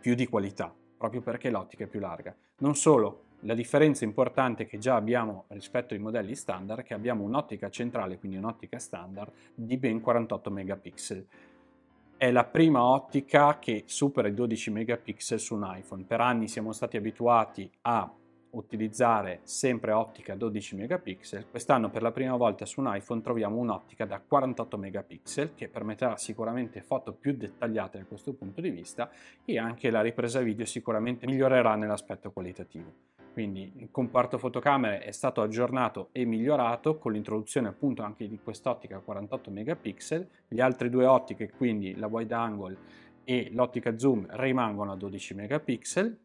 più 0.00 0.14
di 0.14 0.26
qualità, 0.26 0.72
proprio 0.96 1.20
perché 1.20 1.50
l'ottica 1.50 1.84
è 1.84 1.86
più 1.88 2.00
larga. 2.00 2.34
Non 2.58 2.74
solo, 2.74 3.24
la 3.40 3.54
differenza 3.54 4.04
importante 4.04 4.66
che 4.66 4.78
già 4.78 4.96
abbiamo 4.96 5.44
rispetto 5.48 5.94
ai 5.94 6.00
modelli 6.00 6.34
standard 6.34 6.80
è 6.80 6.84
che 6.84 6.94
abbiamo 6.94 7.24
un'ottica 7.24 7.70
centrale, 7.70 8.18
quindi 8.18 8.36
un'ottica 8.36 8.78
standard, 8.78 9.32
di 9.54 9.78
ben 9.78 10.00
48 10.00 10.50
megapixel. 10.50 11.26
È 12.18 12.30
la 12.30 12.44
prima 12.44 12.84
ottica 12.84 13.58
che 13.58 13.84
supera 13.86 14.28
i 14.28 14.34
12 14.34 14.70
megapixel 14.70 15.40
su 15.40 15.54
un 15.54 15.72
iPhone. 15.74 16.04
Per 16.04 16.20
anni 16.20 16.48
siamo 16.48 16.72
stati 16.72 16.98
abituati 16.98 17.70
a 17.82 18.12
utilizzare 18.50 19.40
sempre 19.44 19.92
ottica 19.92 20.34
12 20.34 20.76
megapixel. 20.76 21.46
Quest'anno 21.48 21.88
per 21.88 22.02
la 22.02 22.10
prima 22.10 22.36
volta 22.36 22.66
su 22.66 22.80
un 22.80 22.94
iPhone 22.94 23.22
troviamo 23.22 23.56
un'ottica 23.56 24.04
da 24.04 24.20
48 24.20 24.76
megapixel 24.76 25.54
che 25.54 25.68
permetterà 25.68 26.18
sicuramente 26.18 26.82
foto 26.82 27.14
più 27.14 27.34
dettagliate 27.34 27.98
da 27.98 28.04
questo 28.04 28.34
punto 28.34 28.60
di 28.60 28.70
vista 28.70 29.10
e 29.46 29.58
anche 29.58 29.90
la 29.90 30.02
ripresa 30.02 30.40
video 30.40 30.66
sicuramente 30.66 31.26
migliorerà 31.26 31.74
nell'aspetto 31.76 32.32
qualitativo. 32.32 33.19
Quindi 33.32 33.72
il 33.76 33.90
comparto 33.90 34.38
fotocamere 34.38 35.00
è 35.00 35.12
stato 35.12 35.40
aggiornato 35.40 36.08
e 36.12 36.24
migliorato 36.24 36.98
con 36.98 37.12
l'introduzione 37.12 37.68
appunto 37.68 38.02
anche 38.02 38.28
di 38.28 38.40
quest'ottica 38.42 38.98
48 38.98 39.50
megapixel, 39.50 40.28
le 40.48 40.62
altre 40.62 40.90
due 40.90 41.06
ottiche, 41.06 41.50
quindi 41.50 41.96
la 41.96 42.08
wide 42.08 42.34
angle 42.34 42.76
e 43.24 43.50
l'ottica 43.52 43.96
zoom 43.96 44.26
rimangono 44.30 44.92
a 44.92 44.96
12 44.96 45.34
megapixel, 45.34 46.18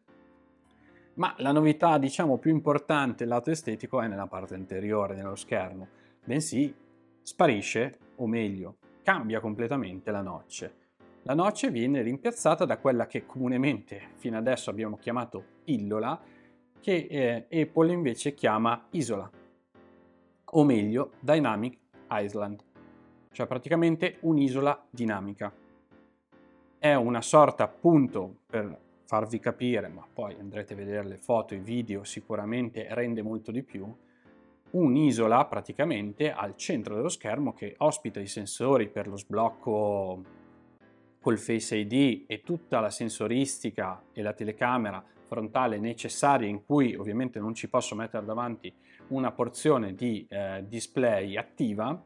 ma 1.14 1.34
la 1.38 1.52
novità 1.52 1.96
diciamo 1.98 2.38
più 2.38 2.50
importante 2.50 3.24
lato 3.24 3.50
estetico 3.50 4.00
è 4.00 4.08
nella 4.08 4.26
parte 4.26 4.54
anteriore 4.54 5.14
dello 5.14 5.36
schermo, 5.36 5.88
bensì 6.24 6.74
sparisce, 7.22 7.98
o 8.16 8.26
meglio, 8.26 8.76
cambia 9.02 9.40
completamente 9.40 10.10
la 10.10 10.22
notch. 10.22 10.70
La 11.22 11.34
notch 11.34 11.70
viene 11.70 12.02
rimpiazzata 12.02 12.64
da 12.64 12.78
quella 12.78 13.06
che 13.06 13.26
comunemente 13.26 14.10
fino 14.14 14.36
adesso 14.36 14.70
abbiamo 14.70 14.96
chiamato 14.96 15.42
pillola, 15.64 16.20
che 16.86 17.08
eh, 17.50 17.62
Apple 17.62 17.92
invece 17.92 18.32
chiama 18.32 18.86
isola, 18.90 19.28
o 20.44 20.62
meglio 20.62 21.14
Dynamic 21.18 21.78
Island, 22.12 22.62
cioè 23.32 23.48
praticamente 23.48 24.18
un'isola 24.20 24.86
dinamica. 24.88 25.52
È 26.78 26.94
una 26.94 27.22
sorta 27.22 27.64
appunto 27.64 28.42
per 28.46 28.78
farvi 29.04 29.40
capire, 29.40 29.88
ma 29.88 30.06
poi 30.12 30.36
andrete 30.38 30.74
a 30.74 30.76
vedere 30.76 31.08
le 31.08 31.16
foto, 31.16 31.56
i 31.56 31.58
video, 31.58 32.04
sicuramente 32.04 32.86
rende 32.90 33.20
molto 33.20 33.50
di 33.50 33.64
più, 33.64 33.92
un'isola 34.70 35.44
praticamente 35.46 36.30
al 36.30 36.54
centro 36.54 36.94
dello 36.94 37.08
schermo 37.08 37.52
che 37.52 37.74
ospita 37.78 38.20
i 38.20 38.28
sensori 38.28 38.88
per 38.88 39.08
lo 39.08 39.16
sblocco 39.16 40.22
col 41.20 41.38
Face 41.38 41.74
ID 41.74 42.26
e 42.28 42.42
tutta 42.42 42.78
la 42.78 42.90
sensoristica 42.90 44.04
e 44.12 44.22
la 44.22 44.32
telecamera 44.32 45.04
frontale 45.26 45.78
necessaria 45.78 46.48
in 46.48 46.64
cui 46.64 46.94
ovviamente 46.94 47.38
non 47.38 47.54
ci 47.54 47.68
posso 47.68 47.94
mettere 47.94 48.24
davanti 48.24 48.72
una 49.08 49.32
porzione 49.32 49.94
di 49.94 50.26
eh, 50.28 50.64
display 50.66 51.36
attiva, 51.36 52.02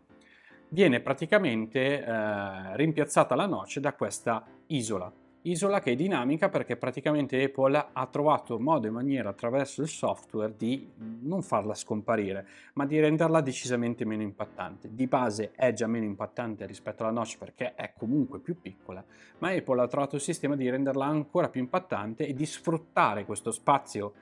viene 0.69 1.01
praticamente 1.01 2.05
eh, 2.05 2.77
rimpiazzata 2.77 3.35
la 3.35 3.47
noce 3.47 3.81
da 3.81 3.95
questa 3.95 4.45
isola. 4.67 5.13
Isola 5.43 5.81
che 5.81 5.93
è 5.93 5.97
dinamica 5.97 6.51
perché 6.51 6.77
praticamente 6.77 7.43
Apple 7.43 7.87
ha 7.93 8.07
trovato 8.09 8.59
modo 8.59 8.87
e 8.87 8.91
maniera 8.91 9.31
attraverso 9.31 9.81
il 9.81 9.89
software 9.89 10.55
di 10.55 10.87
non 11.23 11.41
farla 11.41 11.73
scomparire, 11.73 12.47
ma 12.75 12.85
di 12.85 13.01
renderla 13.01 13.41
decisamente 13.41 14.05
meno 14.05 14.21
impattante. 14.21 14.91
Di 14.93 15.07
base 15.07 15.53
è 15.53 15.73
già 15.73 15.87
meno 15.87 16.05
impattante 16.05 16.67
rispetto 16.67 17.05
alla 17.05 17.13
notch 17.13 17.39
perché 17.39 17.75
è 17.75 17.95
comunque 17.97 18.39
più 18.41 18.61
piccola, 18.61 19.03
ma 19.39 19.49
Apple 19.49 19.81
ha 19.81 19.89
trovato 19.89 20.17
il 20.17 20.21
sistema 20.21 20.57
di 20.57 20.69
renderla 20.69 21.07
ancora 21.07 21.49
più 21.49 21.63
impattante 21.63 22.27
e 22.27 22.35
di 22.35 22.45
sfruttare 22.45 23.25
questo 23.25 23.51
spazio 23.51 24.13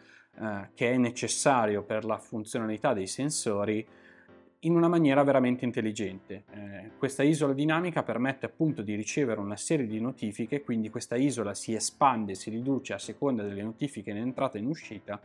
eh, 0.40 0.68
che 0.72 0.92
è 0.92 0.96
necessario 0.98 1.82
per 1.82 2.04
la 2.04 2.18
funzionalità 2.18 2.92
dei 2.92 3.08
sensori 3.08 3.84
in 4.60 4.74
una 4.74 4.88
maniera 4.88 5.22
veramente 5.22 5.64
intelligente. 5.64 6.44
Eh, 6.50 6.90
questa 6.98 7.22
isola 7.22 7.52
dinamica 7.52 8.02
permette 8.02 8.46
appunto 8.46 8.82
di 8.82 8.94
ricevere 8.94 9.40
una 9.40 9.56
serie 9.56 9.86
di 9.86 10.00
notifiche, 10.00 10.62
quindi 10.62 10.90
questa 10.90 11.16
isola 11.16 11.54
si 11.54 11.74
espande, 11.74 12.34
si 12.34 12.50
riduce 12.50 12.92
a 12.92 12.98
seconda 12.98 13.42
delle 13.42 13.62
notifiche 13.62 14.10
in 14.10 14.16
entrata 14.16 14.58
e 14.58 14.60
in 14.60 14.66
uscita, 14.66 15.20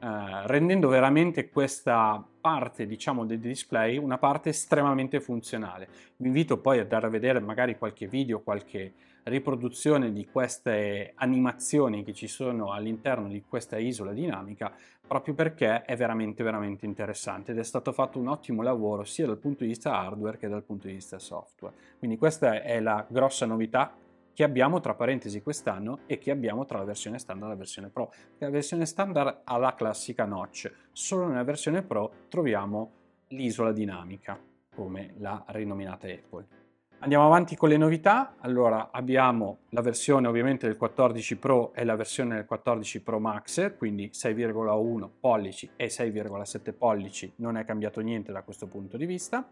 eh, 0.00 0.46
rendendo 0.46 0.88
veramente 0.88 1.48
questa 1.48 2.22
parte 2.40 2.86
diciamo 2.86 3.24
del 3.24 3.38
display 3.38 3.96
una 3.96 4.18
parte 4.18 4.50
estremamente 4.50 5.20
funzionale. 5.20 5.88
Vi 6.16 6.26
invito 6.26 6.58
poi 6.58 6.78
ad 6.78 6.84
andare 6.84 7.06
a 7.06 7.10
vedere 7.10 7.40
magari 7.40 7.78
qualche 7.78 8.06
video, 8.06 8.40
qualche 8.40 8.92
riproduzione 9.24 10.12
di 10.12 10.26
queste 10.26 11.12
animazioni 11.16 12.02
che 12.02 12.14
ci 12.14 12.26
sono 12.26 12.72
all'interno 12.72 13.28
di 13.28 13.42
questa 13.46 13.76
isola 13.78 14.12
dinamica 14.12 14.74
proprio 15.08 15.34
perché 15.34 15.82
è 15.82 15.96
veramente 15.96 16.44
veramente 16.44 16.86
interessante 16.86 17.52
ed 17.52 17.58
è 17.58 17.64
stato 17.64 17.92
fatto 17.92 18.18
un 18.18 18.28
ottimo 18.28 18.62
lavoro 18.62 19.02
sia 19.02 19.26
dal 19.26 19.38
punto 19.38 19.64
di 19.64 19.70
vista 19.70 19.98
hardware 19.98 20.36
che 20.36 20.48
dal 20.48 20.62
punto 20.62 20.86
di 20.86 20.92
vista 20.92 21.18
software. 21.18 21.74
Quindi 21.98 22.18
questa 22.18 22.62
è 22.62 22.78
la 22.78 23.04
grossa 23.08 23.46
novità 23.46 23.92
che 24.34 24.44
abbiamo 24.44 24.78
tra 24.78 24.94
parentesi 24.94 25.42
quest'anno 25.42 26.00
e 26.06 26.18
che 26.18 26.30
abbiamo 26.30 26.64
tra 26.64 26.78
la 26.78 26.84
versione 26.84 27.18
standard 27.18 27.50
e 27.50 27.54
la 27.54 27.58
versione 27.58 27.88
Pro. 27.88 28.12
La 28.38 28.50
versione 28.50 28.86
standard 28.86 29.40
ha 29.42 29.56
la 29.56 29.74
classica 29.74 30.26
notch, 30.26 30.72
solo 30.92 31.26
nella 31.26 31.42
versione 31.42 31.82
Pro 31.82 32.12
troviamo 32.28 32.92
l'isola 33.28 33.72
dinamica 33.72 34.38
come 34.72 35.14
l'ha 35.16 35.42
rinominata 35.48 36.06
Apple. 36.06 36.67
Andiamo 37.00 37.26
avanti 37.26 37.54
con 37.54 37.68
le 37.68 37.76
novità, 37.76 38.34
allora 38.40 38.88
abbiamo 38.90 39.58
la 39.68 39.82
versione 39.82 40.26
ovviamente 40.26 40.66
del 40.66 40.76
14 40.76 41.36
Pro 41.36 41.72
e 41.72 41.84
la 41.84 41.94
versione 41.94 42.34
del 42.34 42.44
14 42.44 43.02
Pro 43.02 43.20
Max, 43.20 43.76
quindi 43.76 44.10
6,1 44.12 45.08
pollici 45.20 45.70
e 45.76 45.86
6,7 45.86 46.74
pollici, 46.76 47.32
non 47.36 47.56
è 47.56 47.64
cambiato 47.64 48.00
niente 48.00 48.32
da 48.32 48.42
questo 48.42 48.66
punto 48.66 48.96
di 48.96 49.06
vista. 49.06 49.48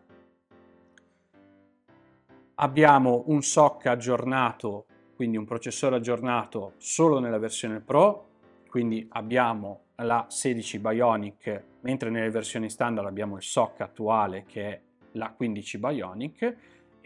Abbiamo 2.56 3.22
un 3.26 3.40
SOC 3.40 3.86
aggiornato, 3.86 4.86
quindi 5.14 5.36
un 5.36 5.44
processore 5.44 5.94
aggiornato 5.94 6.72
solo 6.78 7.20
nella 7.20 7.38
versione 7.38 7.78
Pro, 7.78 8.26
quindi 8.68 9.06
abbiamo 9.12 9.82
la 9.96 10.26
16 10.28 10.80
Bionic, 10.80 11.62
mentre 11.82 12.10
nelle 12.10 12.30
versioni 12.30 12.68
standard 12.68 13.06
abbiamo 13.06 13.36
il 13.36 13.42
SOC 13.42 13.82
attuale 13.82 14.42
che 14.48 14.68
è 14.68 14.80
la 15.12 15.30
15 15.30 15.78
Bionic 15.78 16.56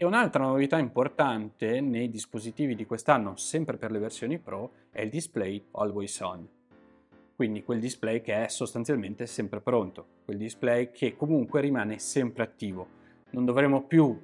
e 0.01 0.05
un'altra 0.05 0.45
novità 0.45 0.79
importante 0.79 1.79
nei 1.79 2.09
dispositivi 2.09 2.73
di 2.73 2.87
quest'anno, 2.87 3.35
sempre 3.35 3.77
per 3.77 3.91
le 3.91 3.99
versioni 3.99 4.39
Pro, 4.39 4.71
è 4.89 5.01
il 5.01 5.11
display 5.11 5.63
Always 5.73 6.19
On. 6.21 6.47
Quindi 7.35 7.63
quel 7.63 7.79
display 7.79 8.19
che 8.19 8.45
è 8.45 8.47
sostanzialmente 8.47 9.27
sempre 9.27 9.61
pronto, 9.61 10.03
quel 10.25 10.37
display 10.37 10.89
che 10.89 11.15
comunque 11.15 11.61
rimane 11.61 11.99
sempre 11.99 12.41
attivo. 12.41 12.87
Non 13.29 13.45
dovremo 13.45 13.83
più 13.83 14.19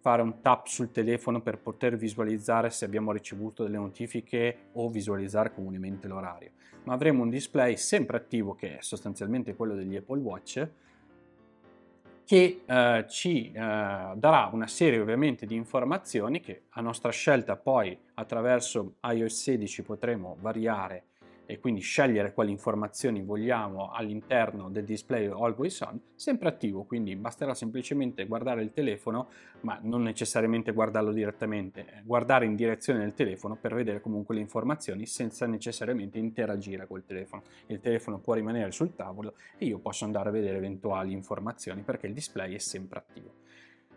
fare 0.00 0.22
un 0.22 0.40
tap 0.40 0.64
sul 0.64 0.92
telefono 0.92 1.42
per 1.42 1.58
poter 1.58 1.98
visualizzare 1.98 2.70
se 2.70 2.86
abbiamo 2.86 3.12
ricevuto 3.12 3.64
delle 3.64 3.76
notifiche 3.76 4.70
o 4.72 4.88
visualizzare 4.88 5.52
comunemente 5.52 6.08
l'orario, 6.08 6.52
ma 6.84 6.94
avremo 6.94 7.22
un 7.22 7.28
display 7.28 7.76
sempre 7.76 8.16
attivo 8.16 8.54
che 8.54 8.78
è 8.78 8.80
sostanzialmente 8.80 9.54
quello 9.54 9.74
degli 9.74 9.94
Apple 9.94 10.20
Watch 10.20 10.68
che 12.28 12.60
eh, 12.66 13.06
ci 13.08 13.50
eh, 13.50 13.52
darà 13.54 14.50
una 14.52 14.66
serie 14.66 15.00
ovviamente 15.00 15.46
di 15.46 15.54
informazioni 15.54 16.40
che 16.40 16.64
a 16.72 16.82
nostra 16.82 17.10
scelta 17.10 17.56
poi 17.56 17.98
attraverso 18.16 18.96
iOS 19.00 19.32
16 19.32 19.82
potremo 19.82 20.36
variare 20.38 21.04
e 21.50 21.58
quindi 21.58 21.80
scegliere 21.80 22.34
quali 22.34 22.50
informazioni 22.50 23.22
vogliamo 23.22 23.90
all'interno 23.90 24.68
del 24.68 24.84
display 24.84 25.28
Always 25.28 25.80
On, 25.80 25.98
sempre 26.14 26.46
attivo, 26.46 26.84
quindi 26.84 27.16
basterà 27.16 27.54
semplicemente 27.54 28.26
guardare 28.26 28.60
il 28.62 28.70
telefono, 28.70 29.30
ma 29.62 29.78
non 29.80 30.02
necessariamente 30.02 30.72
guardarlo 30.72 31.10
direttamente, 31.10 31.80
eh, 31.80 32.02
guardare 32.04 32.44
in 32.44 32.54
direzione 32.54 32.98
del 32.98 33.14
telefono 33.14 33.56
per 33.56 33.72
vedere 33.72 34.02
comunque 34.02 34.34
le 34.34 34.42
informazioni 34.42 35.06
senza 35.06 35.46
necessariamente 35.46 36.18
interagire 36.18 36.86
col 36.86 37.06
telefono. 37.06 37.44
Il 37.68 37.80
telefono 37.80 38.18
può 38.18 38.34
rimanere 38.34 38.70
sul 38.70 38.94
tavolo 38.94 39.32
e 39.56 39.64
io 39.64 39.78
posso 39.78 40.04
andare 40.04 40.28
a 40.28 40.32
vedere 40.32 40.58
eventuali 40.58 41.12
informazioni 41.12 41.80
perché 41.80 42.08
il 42.08 42.12
display 42.12 42.56
è 42.56 42.58
sempre 42.58 42.98
attivo. 42.98 43.32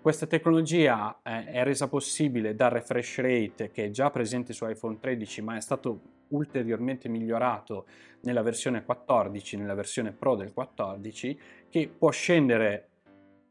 Questa 0.01 0.25
tecnologia 0.25 1.19
è 1.21 1.63
resa 1.63 1.87
possibile 1.87 2.55
dal 2.55 2.71
refresh 2.71 3.19
rate 3.19 3.69
che 3.69 3.85
è 3.85 3.89
già 3.91 4.09
presente 4.09 4.51
su 4.51 4.67
iPhone 4.67 4.97
13 4.99 5.43
ma 5.43 5.55
è 5.55 5.61
stato 5.61 6.01
ulteriormente 6.29 7.07
migliorato 7.07 7.85
nella 8.21 8.41
versione 8.41 8.83
14, 8.83 9.57
nella 9.57 9.75
versione 9.75 10.11
Pro 10.11 10.33
del 10.33 10.53
14, 10.53 11.39
che 11.69 11.87
può 11.95 12.09
scendere 12.09 12.87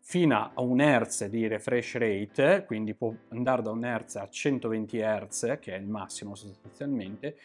fino 0.01 0.51
a 0.53 0.61
un 0.61 0.79
Hz 0.79 1.27
di 1.27 1.47
refresh 1.47 1.95
rate, 1.99 2.65
quindi 2.67 2.95
può 2.95 3.15
andare 3.29 3.63
da 3.63 3.71
un 3.71 3.83
Hz 3.83 4.17
a 4.17 4.29
120 4.29 4.99
Hz, 4.99 5.59
che 5.61 5.77
è 5.77 5.79
il 5.79 5.87
massimo 5.87 6.35
sostanzialmente, 6.35 7.37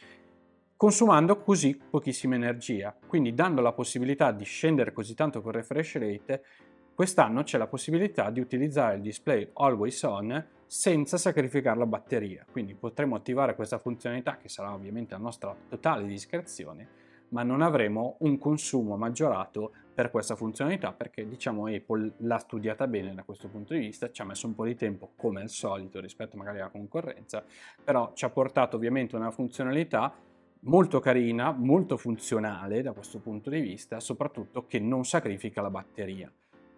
consumando 0.75 1.37
così 1.41 1.77
pochissima 1.77 2.33
energia. 2.33 2.97
Quindi 3.05 3.35
dando 3.35 3.61
la 3.61 3.71
possibilità 3.71 4.31
di 4.31 4.45
scendere 4.45 4.93
così 4.93 5.13
tanto 5.13 5.43
con 5.43 5.51
refresh 5.51 5.93
rate, 5.97 6.43
quest'anno 6.95 7.43
c'è 7.43 7.57
la 7.57 7.67
possibilità 7.67 8.29
di 8.29 8.39
utilizzare 8.39 8.95
il 8.95 9.01
display 9.01 9.49
Always 9.53 10.01
On 10.03 10.45
senza 10.65 11.17
sacrificare 11.17 11.77
la 11.77 11.85
batteria. 11.85 12.45
Quindi 12.49 12.73
potremo 12.73 13.15
attivare 13.15 13.53
questa 13.53 13.77
funzionalità 13.77 14.37
che 14.37 14.49
sarà 14.49 14.73
ovviamente 14.73 15.13
a 15.13 15.17
nostra 15.17 15.55
totale 15.67 16.05
discrezione, 16.05 16.87
ma 17.29 17.43
non 17.43 17.61
avremo 17.61 18.15
un 18.19 18.37
consumo 18.37 18.95
maggiorato 18.95 19.73
per 19.93 20.09
questa 20.09 20.35
funzionalità 20.35 20.93
perché 20.93 21.27
diciamo 21.27 21.67
Apple 21.67 22.13
l'ha 22.17 22.37
studiata 22.37 22.87
bene 22.87 23.13
da 23.13 23.23
questo 23.23 23.49
punto 23.49 23.73
di 23.73 23.79
vista, 23.79 24.11
ci 24.11 24.21
ha 24.21 24.25
messo 24.25 24.47
un 24.47 24.55
po' 24.55 24.65
di 24.65 24.75
tempo 24.75 25.11
come 25.15 25.41
al 25.41 25.49
solito 25.49 25.99
rispetto 25.99 26.37
magari 26.37 26.59
alla 26.59 26.69
concorrenza, 26.69 27.43
però 27.83 28.11
ci 28.13 28.25
ha 28.25 28.29
portato 28.29 28.77
ovviamente 28.77 29.15
una 29.15 29.31
funzionalità 29.31 30.13
molto 30.61 30.99
carina, 30.99 31.51
molto 31.51 31.95
funzionale 31.95 32.81
da 32.81 32.91
questo 32.91 33.19
punto 33.19 33.49
di 33.49 33.59
vista, 33.59 33.99
soprattutto 33.99 34.65
che 34.65 34.79
non 34.79 35.05
sacrifica 35.05 35.61
la 35.61 35.69
batteria, 35.69 36.31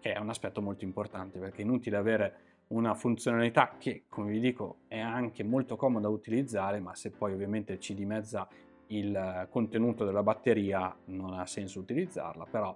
che 0.08 0.14
è 0.14 0.18
un 0.18 0.30
aspetto 0.30 0.62
molto 0.62 0.84
importante 0.84 1.38
perché 1.38 1.58
è 1.58 1.64
inutile 1.64 1.98
avere 1.98 2.34
una 2.68 2.94
funzionalità 2.94 3.74
che, 3.78 4.04
come 4.08 4.30
vi 4.30 4.40
dico, 4.40 4.78
è 4.88 4.98
anche 4.98 5.42
molto 5.44 5.76
comoda 5.76 6.08
da 6.08 6.14
utilizzare, 6.14 6.80
ma 6.80 6.94
se 6.94 7.10
poi 7.10 7.34
ovviamente 7.34 7.78
ci 7.78 7.92
dimezza 7.92 8.48
il 8.86 9.46
contenuto 9.50 10.06
della 10.06 10.22
batteria 10.22 10.96
non 11.06 11.34
ha 11.34 11.44
senso 11.44 11.80
utilizzarla, 11.80 12.46
però 12.46 12.74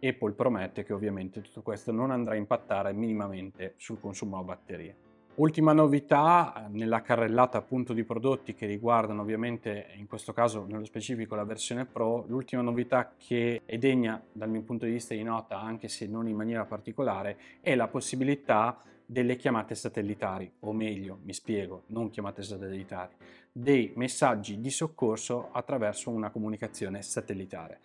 Apple 0.00 0.32
promette 0.34 0.84
che 0.84 0.92
ovviamente 0.92 1.40
tutto 1.40 1.62
questo 1.62 1.90
non 1.90 2.12
andrà 2.12 2.34
a 2.34 2.36
impattare 2.36 2.92
minimamente 2.92 3.74
sul 3.76 3.98
consumo 3.98 4.36
della 4.36 4.54
batteria. 4.54 5.07
Ultima 5.38 5.72
novità 5.72 6.52
eh, 6.52 6.68
nella 6.70 7.00
carrellata 7.00 7.58
appunto 7.58 7.92
di 7.92 8.02
prodotti 8.02 8.54
che 8.54 8.66
riguardano 8.66 9.22
ovviamente 9.22 9.86
in 9.94 10.08
questo 10.08 10.32
caso 10.32 10.66
nello 10.68 10.84
specifico 10.84 11.36
la 11.36 11.44
versione 11.44 11.84
Pro, 11.84 12.24
l'ultima 12.26 12.60
novità 12.60 13.12
che 13.16 13.62
è 13.64 13.78
degna 13.78 14.20
dal 14.32 14.50
mio 14.50 14.62
punto 14.62 14.84
di 14.84 14.90
vista 14.90 15.14
di 15.14 15.22
nota 15.22 15.60
anche 15.60 15.86
se 15.86 16.08
non 16.08 16.26
in 16.26 16.34
maniera 16.34 16.64
particolare 16.64 17.38
è 17.60 17.76
la 17.76 17.86
possibilità 17.86 18.82
delle 19.06 19.36
chiamate 19.36 19.76
satellitari, 19.76 20.50
o 20.60 20.72
meglio, 20.72 21.20
mi 21.22 21.32
spiego, 21.32 21.84
non 21.86 22.10
chiamate 22.10 22.42
satellitari, 22.42 23.14
dei 23.52 23.92
messaggi 23.94 24.60
di 24.60 24.70
soccorso 24.70 25.50
attraverso 25.52 26.10
una 26.10 26.30
comunicazione 26.30 27.00
satellitare. 27.00 27.80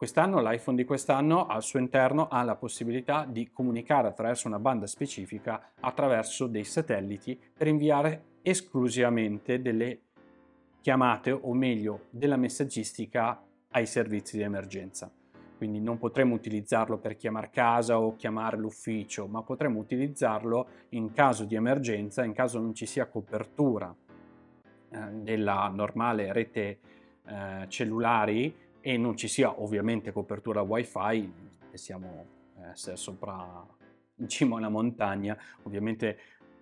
Quest'anno 0.00 0.40
l'iPhone 0.40 0.78
di 0.78 0.86
quest'anno 0.86 1.44
al 1.44 1.62
suo 1.62 1.78
interno 1.78 2.28
ha 2.28 2.42
la 2.42 2.56
possibilità 2.56 3.26
di 3.28 3.50
comunicare 3.52 4.08
attraverso 4.08 4.48
una 4.48 4.58
banda 4.58 4.86
specifica 4.86 5.72
attraverso 5.78 6.46
dei 6.46 6.64
satelliti 6.64 7.38
per 7.54 7.66
inviare 7.66 8.38
esclusivamente 8.40 9.60
delle 9.60 10.00
chiamate 10.80 11.32
o 11.32 11.52
meglio 11.52 12.06
della 12.08 12.38
messaggistica 12.38 13.44
ai 13.72 13.84
servizi 13.84 14.38
di 14.38 14.42
emergenza. 14.42 15.12
Quindi 15.58 15.82
non 15.82 15.98
potremo 15.98 16.34
utilizzarlo 16.34 16.96
per 16.96 17.18
chiamare 17.18 17.50
casa 17.50 18.00
o 18.00 18.16
chiamare 18.16 18.56
l'ufficio, 18.56 19.26
ma 19.26 19.42
potremo 19.42 19.80
utilizzarlo 19.80 20.66
in 20.90 21.12
caso 21.12 21.44
di 21.44 21.56
emergenza, 21.56 22.24
in 22.24 22.32
caso 22.32 22.58
non 22.58 22.72
ci 22.72 22.86
sia 22.86 23.06
copertura 23.06 23.94
eh, 24.92 24.98
della 25.12 25.68
normale 25.68 26.32
rete 26.32 26.78
eh, 27.26 27.66
cellulari 27.68 28.68
e 28.80 28.96
non 28.96 29.16
ci 29.16 29.28
sia 29.28 29.60
ovviamente 29.60 30.12
copertura 30.12 30.62
wifi, 30.62 31.32
e 31.70 31.76
siamo 31.76 32.26
eh, 32.56 32.96
sopra 32.96 33.66
in 34.16 34.28
cima 34.28 34.56
a 34.56 34.58
una 34.58 34.68
montagna, 34.68 35.36
ovviamente 35.62 36.18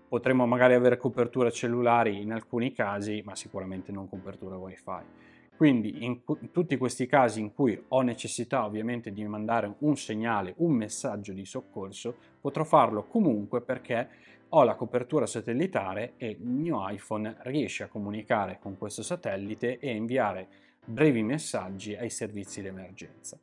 potremmo 0.08 0.46
magari 0.46 0.74
avere 0.74 0.96
coperture 0.96 1.50
cellulari 1.50 2.20
in 2.20 2.32
alcuni 2.32 2.72
casi, 2.72 3.22
ma 3.24 3.34
sicuramente 3.34 3.92
non 3.92 4.08
copertura 4.08 4.56
wifi. 4.56 5.26
Quindi 5.56 6.04
in, 6.04 6.20
in, 6.40 6.50
tutti 6.52 6.76
questi 6.76 7.06
casi 7.06 7.40
in 7.40 7.52
cui 7.52 7.82
ho 7.88 8.00
necessità 8.02 8.64
ovviamente 8.64 9.12
di 9.12 9.26
mandare 9.26 9.74
un 9.78 9.96
segnale, 9.96 10.54
un 10.58 10.72
messaggio 10.72 11.32
di 11.32 11.44
soccorso, 11.44 12.14
potrò 12.40 12.62
farlo 12.62 13.04
comunque 13.04 13.60
perché 13.60 14.08
ho 14.50 14.62
la 14.62 14.76
copertura 14.76 15.26
satellitare 15.26 16.12
e 16.16 16.28
il 16.28 16.46
mio 16.46 16.88
iPhone 16.88 17.38
riesce 17.40 17.82
a 17.82 17.88
comunicare 17.88 18.58
con 18.60 18.78
questo 18.78 19.02
satellite 19.02 19.80
e 19.80 19.94
inviare 19.94 20.48
brevi 20.88 21.22
messaggi 21.22 21.94
ai 21.94 22.08
servizi 22.08 22.62
di 22.62 22.68
emergenza. 22.68 23.38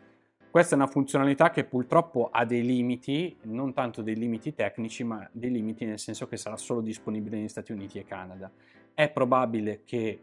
Questa 0.49 0.73
è 0.73 0.77
una 0.77 0.87
funzionalità 0.87 1.51
che 1.51 1.65
purtroppo 1.65 2.29
ha 2.31 2.45
dei 2.45 2.65
limiti, 2.65 3.35
non 3.43 3.73
tanto 3.73 4.01
dei 4.01 4.15
limiti 4.15 4.55
tecnici, 4.55 5.03
ma 5.03 5.27
dei 5.31 5.51
limiti 5.51 5.85
nel 5.85 5.99
senso 5.99 6.27
che 6.27 6.37
sarà 6.37 6.57
solo 6.57 6.81
disponibile 6.81 7.37
negli 7.37 7.49
Stati 7.49 7.71
Uniti 7.71 7.99
e 7.99 8.05
Canada. 8.05 8.49
È 8.93 9.09
probabile 9.09 9.81
che 9.83 10.17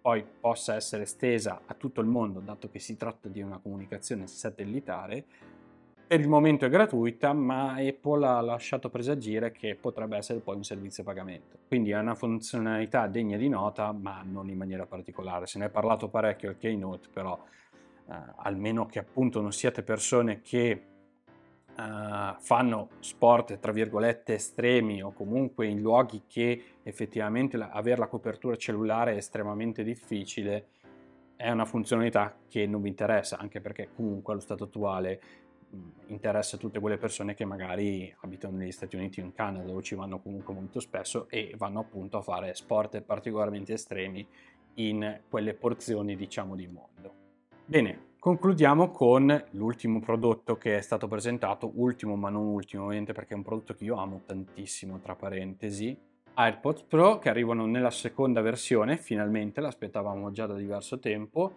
poi 0.00 0.24
possa 0.40 0.74
essere 0.74 1.04
estesa 1.04 1.60
a 1.66 1.74
tutto 1.74 2.00
il 2.00 2.06
mondo, 2.06 2.40
dato 2.40 2.68
che 2.68 2.78
si 2.78 2.96
tratta 2.96 3.28
di 3.28 3.42
una 3.42 3.58
comunicazione 3.58 4.26
satellitare. 4.26 5.24
Per 6.14 6.22
il 6.22 6.28
momento 6.28 6.64
è 6.64 6.68
gratuita, 6.68 7.32
ma 7.32 7.72
Apple 7.72 8.24
ha 8.24 8.40
lasciato 8.40 8.88
presagire 8.88 9.50
che 9.50 9.74
potrebbe 9.74 10.16
essere 10.16 10.38
poi 10.38 10.54
un 10.54 10.62
servizio 10.62 11.02
a 11.02 11.06
pagamento. 11.06 11.58
Quindi 11.66 11.90
è 11.90 11.98
una 11.98 12.14
funzionalità 12.14 13.08
degna 13.08 13.36
di 13.36 13.48
nota, 13.48 13.90
ma 13.90 14.22
non 14.24 14.48
in 14.48 14.56
maniera 14.56 14.86
particolare. 14.86 15.48
Se 15.48 15.58
ne 15.58 15.64
è 15.64 15.70
parlato 15.70 16.06
parecchio 16.06 16.50
al 16.50 16.56
Keynote, 16.56 17.08
però 17.12 17.36
eh, 18.08 18.14
almeno 18.36 18.86
che 18.86 19.00
appunto 19.00 19.40
non 19.40 19.50
siate 19.50 19.82
persone 19.82 20.40
che 20.40 20.84
Uh, 21.76 22.36
fanno 22.38 22.90
sport 23.00 23.58
tra 23.58 23.72
virgolette 23.72 24.34
estremi 24.34 25.02
o 25.02 25.12
comunque 25.12 25.66
in 25.66 25.80
luoghi 25.80 26.22
che 26.28 26.76
effettivamente 26.84 27.56
la, 27.56 27.70
avere 27.70 27.98
la 27.98 28.06
copertura 28.06 28.54
cellulare 28.54 29.14
è 29.14 29.16
estremamente 29.16 29.82
difficile, 29.82 30.68
è 31.34 31.50
una 31.50 31.64
funzionalità 31.64 32.36
che 32.48 32.64
non 32.68 32.80
vi 32.80 32.90
interessa, 32.90 33.38
anche 33.38 33.60
perché 33.60 33.88
comunque 33.92 34.34
allo 34.34 34.40
stato 34.40 34.62
attuale 34.62 35.20
interessa 36.06 36.56
tutte 36.56 36.80
quelle 36.80 36.96
persone 36.96 37.34
che 37.34 37.44
magari 37.44 38.14
abitano 38.20 38.56
negli 38.56 38.72
Stati 38.72 38.96
Uniti 38.96 39.20
o 39.20 39.24
in 39.24 39.32
Canada 39.32 39.64
dove 39.64 39.82
ci 39.82 39.94
vanno 39.94 40.20
comunque 40.20 40.54
molto 40.54 40.80
spesso 40.80 41.28
e 41.28 41.54
vanno 41.56 41.80
appunto 41.80 42.18
a 42.18 42.22
fare 42.22 42.54
sport 42.54 43.00
particolarmente 43.02 43.72
estremi 43.72 44.26
in 44.74 45.20
quelle 45.28 45.54
porzioni 45.54 46.16
diciamo 46.16 46.54
di 46.56 46.66
mondo. 46.66 47.14
Bene, 47.64 48.12
concludiamo 48.18 48.90
con 48.90 49.44
l'ultimo 49.52 50.00
prodotto 50.00 50.56
che 50.56 50.76
è 50.76 50.80
stato 50.80 51.08
presentato, 51.08 51.72
ultimo 51.76 52.16
ma 52.16 52.28
non 52.28 52.46
ultimo 52.46 52.84
ovviamente 52.84 53.12
perché 53.12 53.34
è 53.34 53.36
un 53.36 53.42
prodotto 53.42 53.74
che 53.74 53.84
io 53.84 53.96
amo 53.96 54.22
tantissimo, 54.26 54.98
tra 55.00 55.14
parentesi, 55.14 55.96
AirPods 56.34 56.82
Pro 56.82 57.18
che 57.18 57.28
arrivano 57.28 57.64
nella 57.66 57.90
seconda 57.90 58.40
versione, 58.40 58.96
finalmente 58.96 59.60
l'aspettavamo 59.60 60.30
già 60.32 60.46
da 60.46 60.54
diverso 60.54 60.98
tempo. 60.98 61.54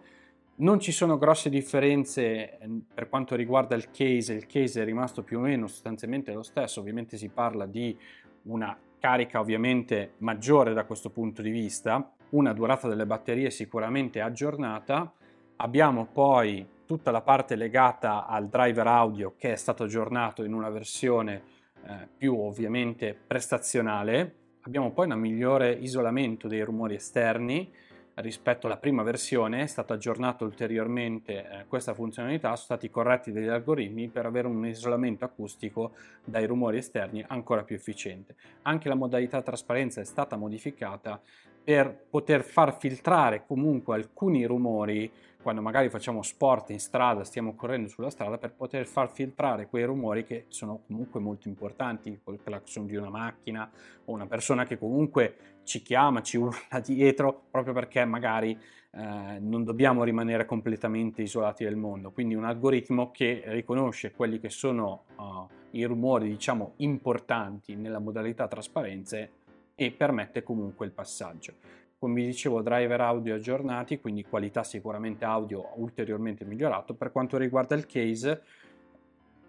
Non 0.60 0.80
ci 0.80 0.92
sono 0.92 1.18
grosse 1.18 1.50
differenze 1.50 2.58
ehm, 2.58 2.84
per 2.92 3.08
quanto 3.08 3.36
riguarda 3.36 3.74
il 3.74 3.90
case, 3.90 4.34
il 4.34 4.46
case 4.46 4.82
è 4.82 4.84
rimasto 4.84 5.22
più 5.22 5.38
o 5.38 5.42
meno 5.42 5.66
sostanzialmente 5.66 6.32
lo 6.32 6.42
stesso, 6.42 6.80
ovviamente 6.80 7.16
si 7.16 7.28
parla 7.28 7.66
di 7.66 7.96
una 8.44 8.76
carica 8.98 9.38
ovviamente 9.38 10.14
maggiore 10.18 10.74
da 10.74 10.84
questo 10.84 11.10
punto 11.10 11.42
di 11.42 11.50
vista, 11.50 12.12
una 12.30 12.52
durata 12.52 12.88
delle 12.88 13.06
batterie 13.06 13.50
sicuramente 13.50 14.20
aggiornata, 14.20 15.12
Abbiamo 15.60 16.06
poi 16.06 16.64
tutta 16.86 17.10
la 17.10 17.20
parte 17.20 17.56
legata 17.56 18.26
al 18.26 18.48
driver 18.48 18.86
audio 18.86 19.34
che 19.36 19.52
è 19.52 19.56
stato 19.56 19.82
aggiornato 19.82 20.44
in 20.44 20.52
una 20.52 20.70
versione 20.70 21.42
eh, 21.84 22.06
più 22.16 22.38
ovviamente 22.38 23.12
prestazionale. 23.12 24.34
Abbiamo 24.62 24.92
poi 24.92 25.10
un 25.10 25.18
migliore 25.18 25.72
isolamento 25.72 26.46
dei 26.46 26.62
rumori 26.62 26.94
esterni 26.94 27.72
rispetto 28.20 28.66
alla 28.66 28.76
prima 28.76 29.02
versione, 29.02 29.62
è 29.62 29.66
stato 29.66 29.92
aggiornato 29.92 30.44
ulteriormente 30.44 31.32
eh, 31.32 31.64
questa 31.66 31.94
funzionalità, 31.94 32.48
sono 32.48 32.56
stati 32.56 32.90
corretti 32.90 33.32
degli 33.32 33.48
algoritmi 33.48 34.08
per 34.08 34.26
avere 34.26 34.46
un 34.46 34.66
isolamento 34.66 35.24
acustico 35.24 35.92
dai 36.24 36.46
rumori 36.46 36.78
esterni 36.78 37.24
ancora 37.28 37.62
più 37.62 37.76
efficiente. 37.76 38.34
Anche 38.62 38.88
la 38.88 38.94
modalità 38.94 39.42
trasparenza 39.42 40.00
è 40.00 40.04
stata 40.04 40.36
modificata 40.36 41.20
per 41.62 42.06
poter 42.08 42.42
far 42.44 42.76
filtrare 42.78 43.44
comunque 43.46 43.94
alcuni 43.94 44.44
rumori 44.46 45.10
quando 45.40 45.62
magari 45.62 45.88
facciamo 45.88 46.22
sport 46.22 46.70
in 46.70 46.80
strada, 46.80 47.24
stiamo 47.24 47.54
correndo 47.54 47.88
sulla 47.88 48.10
strada, 48.10 48.38
per 48.38 48.52
poter 48.52 48.86
far 48.86 49.10
filtrare 49.10 49.68
quei 49.68 49.84
rumori 49.84 50.24
che 50.24 50.46
sono 50.48 50.82
comunque 50.86 51.20
molto 51.20 51.48
importanti, 51.48 52.08
il 52.08 52.40
clacson 52.42 52.86
di 52.86 52.96
una 52.96 53.08
macchina 53.08 53.70
o 54.06 54.12
una 54.12 54.26
persona 54.26 54.64
che 54.64 54.78
comunque 54.78 55.58
ci 55.62 55.82
chiama, 55.82 56.22
ci 56.22 56.36
urla 56.36 56.80
dietro, 56.84 57.44
proprio 57.50 57.72
perché 57.72 58.04
magari 58.04 58.58
eh, 58.90 59.38
non 59.38 59.64
dobbiamo 59.64 60.02
rimanere 60.02 60.44
completamente 60.44 61.22
isolati 61.22 61.64
dal 61.64 61.76
mondo. 61.76 62.10
Quindi 62.10 62.34
un 62.34 62.44
algoritmo 62.44 63.10
che 63.10 63.42
riconosce 63.46 64.12
quelli 64.12 64.40
che 64.40 64.50
sono 64.50 65.04
uh, 65.16 65.46
i 65.72 65.84
rumori, 65.84 66.28
diciamo, 66.28 66.72
importanti 66.76 67.76
nella 67.76 67.98
modalità 67.98 68.48
trasparenze 68.48 69.30
e 69.74 69.92
permette 69.92 70.42
comunque 70.42 70.86
il 70.86 70.92
passaggio. 70.92 71.52
Come 72.00 72.14
vi 72.14 72.26
dicevo, 72.26 72.62
driver 72.62 73.00
audio 73.00 73.34
aggiornati, 73.34 73.98
quindi 73.98 74.24
qualità 74.24 74.62
sicuramente 74.62 75.24
audio 75.24 75.72
ulteriormente 75.78 76.44
migliorato. 76.44 76.94
Per 76.94 77.10
quanto 77.10 77.36
riguarda 77.36 77.74
il 77.74 77.86
case, 77.86 78.42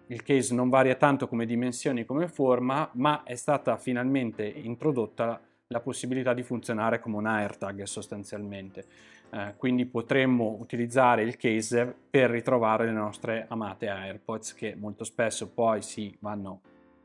il 0.08 0.20
case 0.24 0.52
non 0.52 0.68
varia 0.68 0.96
tanto 0.96 1.28
come 1.28 1.46
dimensioni 1.46 2.04
come 2.04 2.26
forma, 2.26 2.90
ma 2.94 3.22
è 3.22 3.36
stata 3.36 3.76
finalmente 3.76 4.44
introdotta 4.44 5.40
la 5.68 5.80
possibilità 5.80 6.34
di 6.34 6.42
funzionare 6.42 6.98
come 6.98 7.18
un 7.18 7.26
AirTag 7.26 7.84
sostanzialmente. 7.84 8.84
Eh, 9.30 9.54
quindi 9.56 9.86
potremmo 9.86 10.56
utilizzare 10.58 11.22
il 11.22 11.36
case 11.36 11.94
per 12.10 12.30
ritrovare 12.30 12.86
le 12.86 12.90
nostre 12.90 13.46
amate 13.46 13.88
AirPods 13.88 14.54
che 14.54 14.74
molto 14.74 15.04
spesso 15.04 15.50
poi 15.50 15.82
si 15.82 16.16
vanno 16.18 16.62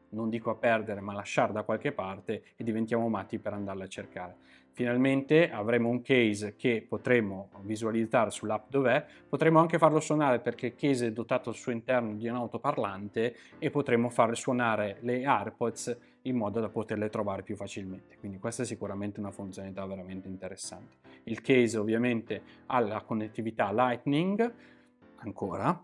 non 0.10 0.30
dico 0.30 0.50
a 0.50 0.56
perdere, 0.56 1.02
ma 1.02 1.12
a 1.12 1.16
lasciare 1.16 1.52
da 1.52 1.64
qualche 1.64 1.92
parte 1.92 2.42
e 2.56 2.64
diventiamo 2.64 3.08
matti 3.10 3.38
per 3.38 3.54
andarle 3.54 3.84
a 3.84 3.88
cercare. 3.88 4.36
Finalmente 4.76 5.50
avremo 5.52 5.88
un 5.88 6.02
case 6.02 6.58
che 6.58 6.86
potremo 6.86 7.48
visualizzare 7.62 8.30
sull'app 8.30 8.66
dov'è, 8.68 9.06
potremo 9.30 9.60
anche 9.60 9.78
farlo 9.78 10.02
suonare 10.02 10.40
perché 10.40 10.66
il 10.66 10.76
case 10.76 11.08
è 11.08 11.12
dotato 11.14 11.48
al 11.48 11.56
suo 11.56 11.72
interno 11.72 12.14
di 12.16 12.28
un 12.28 12.36
autoparlante 12.36 13.38
e 13.58 13.70
potremo 13.70 14.10
fare 14.10 14.36
suonare 14.36 14.98
le 15.00 15.26
AirPods 15.26 15.98
in 16.24 16.36
modo 16.36 16.60
da 16.60 16.68
poterle 16.68 17.08
trovare 17.08 17.42
più 17.42 17.56
facilmente. 17.56 18.18
Quindi 18.18 18.38
questa 18.38 18.64
è 18.64 18.66
sicuramente 18.66 19.22
una 19.22 19.32
funzionalità 19.32 19.86
veramente 19.86 20.28
interessante. 20.28 20.98
Il 21.24 21.40
case 21.40 21.78
ovviamente 21.78 22.42
ha 22.66 22.78
la 22.80 23.00
connettività 23.00 23.72
Lightning 23.72 24.54
ancora, 25.20 25.82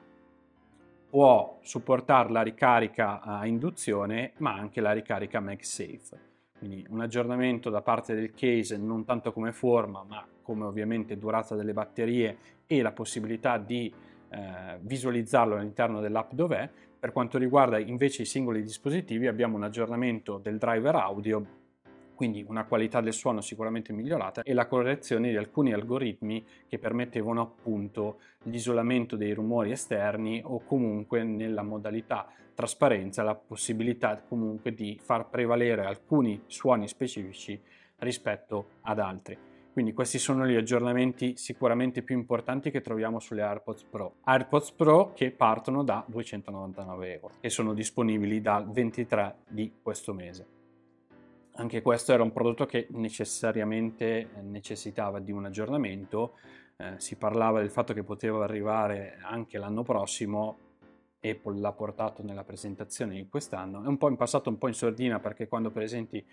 può 1.09 1.59
supportare 1.61 2.29
la 2.29 2.41
ricarica 2.41 3.21
a 3.21 3.45
induzione 3.45 4.33
ma 4.39 4.53
anche 4.53 4.81
la 4.81 4.91
ricarica 4.91 5.39
MagSafe. 5.39 6.30
Quindi 6.61 6.85
un 6.89 7.01
aggiornamento 7.01 7.71
da 7.71 7.81
parte 7.81 8.13
del 8.13 8.35
case 8.35 8.77
non 8.77 9.03
tanto 9.03 9.33
come 9.33 9.51
forma 9.51 10.05
ma 10.07 10.23
come 10.43 10.65
ovviamente 10.65 11.17
durata 11.17 11.55
delle 11.55 11.73
batterie 11.73 12.37
e 12.67 12.83
la 12.83 12.91
possibilità 12.91 13.57
di 13.57 13.91
eh, 14.29 14.77
visualizzarlo 14.81 15.55
all'interno 15.55 16.01
dell'app 16.01 16.33
dov'è. 16.33 16.69
Per 16.99 17.11
quanto 17.11 17.39
riguarda 17.39 17.79
invece 17.79 18.21
i 18.21 18.25
singoli 18.25 18.61
dispositivi 18.61 19.25
abbiamo 19.25 19.55
un 19.55 19.63
aggiornamento 19.63 20.37
del 20.37 20.59
driver 20.59 20.93
audio 20.97 21.43
quindi 22.21 22.45
una 22.47 22.65
qualità 22.65 23.01
del 23.01 23.13
suono 23.13 23.41
sicuramente 23.41 23.93
migliorata 23.93 24.43
e 24.43 24.53
la 24.53 24.67
correzione 24.67 25.31
di 25.31 25.37
alcuni 25.37 25.73
algoritmi 25.73 26.45
che 26.67 26.77
permettevano 26.77 27.41
appunto 27.41 28.19
l'isolamento 28.43 29.15
dei 29.15 29.33
rumori 29.33 29.71
esterni 29.71 30.39
o 30.45 30.63
comunque 30.63 31.23
nella 31.23 31.63
modalità 31.63 32.27
trasparenza 32.53 33.23
la 33.23 33.33
possibilità 33.33 34.21
comunque 34.21 34.75
di 34.75 34.99
far 35.01 35.29
prevalere 35.29 35.83
alcuni 35.83 36.43
suoni 36.45 36.87
specifici 36.87 37.59
rispetto 37.97 38.73
ad 38.81 38.99
altri. 38.99 39.35
Quindi 39.73 39.91
questi 39.91 40.19
sono 40.19 40.45
gli 40.45 40.55
aggiornamenti 40.55 41.37
sicuramente 41.37 42.03
più 42.03 42.15
importanti 42.15 42.69
che 42.69 42.81
troviamo 42.81 43.19
sulle 43.19 43.41
AirPods 43.41 43.81
Pro. 43.85 44.17
AirPods 44.25 44.73
Pro 44.73 45.13
che 45.15 45.31
partono 45.31 45.83
da 45.83 46.05
299 46.07 47.13
euro 47.13 47.31
e 47.39 47.49
sono 47.49 47.73
disponibili 47.73 48.41
dal 48.41 48.69
23 48.71 49.37
di 49.47 49.73
questo 49.81 50.13
mese 50.13 50.59
anche 51.61 51.83
questo 51.83 52.11
era 52.11 52.23
un 52.23 52.31
prodotto 52.31 52.65
che 52.65 52.87
necessariamente 52.89 54.05
eh, 54.05 54.41
necessitava 54.41 55.19
di 55.19 55.31
un 55.31 55.45
aggiornamento, 55.45 56.33
eh, 56.77 56.95
si 56.97 57.15
parlava 57.15 57.59
del 57.59 57.69
fatto 57.69 57.93
che 57.93 58.01
poteva 58.01 58.43
arrivare 58.43 59.19
anche 59.21 59.59
l'anno 59.59 59.83
prossimo, 59.83 60.57
Apple 61.21 61.59
l'ha 61.59 61.71
portato 61.71 62.23
nella 62.23 62.43
presentazione 62.43 63.13
di 63.13 63.29
quest'anno, 63.29 63.83
è 63.83 63.87
un 63.87 63.97
po' 63.97 64.09
in 64.09 64.15
passato 64.15 64.49
un 64.49 64.57
po' 64.57 64.67
in 64.67 64.73
sordina 64.73 65.19
perché 65.19 65.47
quando 65.47 65.69
presenti 65.69 66.25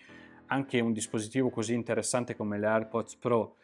anche 0.47 0.79
un 0.79 0.93
dispositivo 0.93 1.51
così 1.51 1.75
interessante 1.75 2.35
come 2.35 2.57
le 2.57 2.65
AirPods 2.65 3.15
Pro 3.17 3.57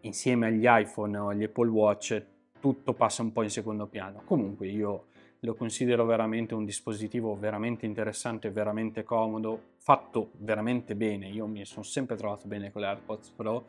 insieme 0.00 0.46
agli 0.46 0.64
iPhone 0.66 1.18
o 1.18 1.28
agli 1.28 1.44
Apple 1.44 1.68
Watch 1.68 2.24
tutto 2.58 2.94
passa 2.94 3.20
un 3.20 3.32
po' 3.32 3.42
in 3.42 3.50
secondo 3.50 3.86
piano. 3.86 4.22
Comunque 4.24 4.66
io 4.68 5.08
lo 5.44 5.54
considero 5.54 6.04
veramente 6.06 6.54
un 6.54 6.64
dispositivo 6.64 7.36
veramente 7.36 7.84
interessante, 7.84 8.50
veramente 8.50 9.04
comodo, 9.04 9.74
fatto 9.76 10.30
veramente 10.38 10.96
bene. 10.96 11.28
Io 11.28 11.46
mi 11.46 11.64
sono 11.66 11.84
sempre 11.84 12.16
trovato 12.16 12.48
bene 12.48 12.72
con 12.72 12.80
le 12.80 12.88
AirPods 12.88 13.30
Pro. 13.30 13.66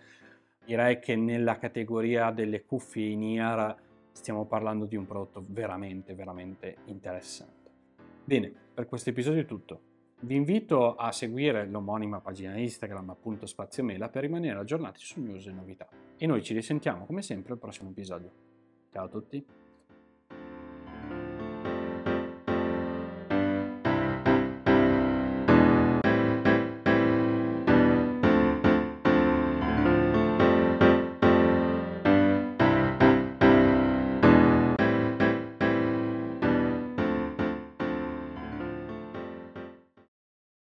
Direi 0.66 1.00
che 1.00 1.16
nella 1.16 1.58
categoria 1.58 2.32
delle 2.32 2.64
cuffie 2.64 3.10
in 3.10 3.24
ear 3.24 3.76
stiamo 4.12 4.46
parlando 4.46 4.86
di 4.86 4.96
un 4.96 5.06
prodotto 5.06 5.44
veramente, 5.48 6.16
veramente 6.16 6.78
interessante. 6.86 7.70
Bene, 8.24 8.52
per 8.74 8.88
questo 8.88 9.10
episodio 9.10 9.42
è 9.42 9.46
tutto. 9.46 9.94
Vi 10.22 10.34
invito 10.34 10.96
a 10.96 11.12
seguire 11.12 11.68
l'omonima 11.68 12.22
pagina 12.22 12.58
Instagram, 12.58 13.10
appunto 13.10 13.46
Spazio 13.46 13.84
Mela, 13.84 14.08
per 14.08 14.22
rimanere 14.22 14.58
aggiornati 14.58 15.02
su 15.02 15.22
news 15.22 15.46
e 15.46 15.52
novità. 15.52 15.88
E 16.18 16.26
noi 16.26 16.42
ci 16.42 16.54
risentiamo 16.54 17.06
come 17.06 17.22
sempre 17.22 17.52
al 17.52 17.60
prossimo 17.60 17.90
episodio. 17.90 18.32
Ciao 18.92 19.06
a 19.06 19.10
tutti! 19.10 19.65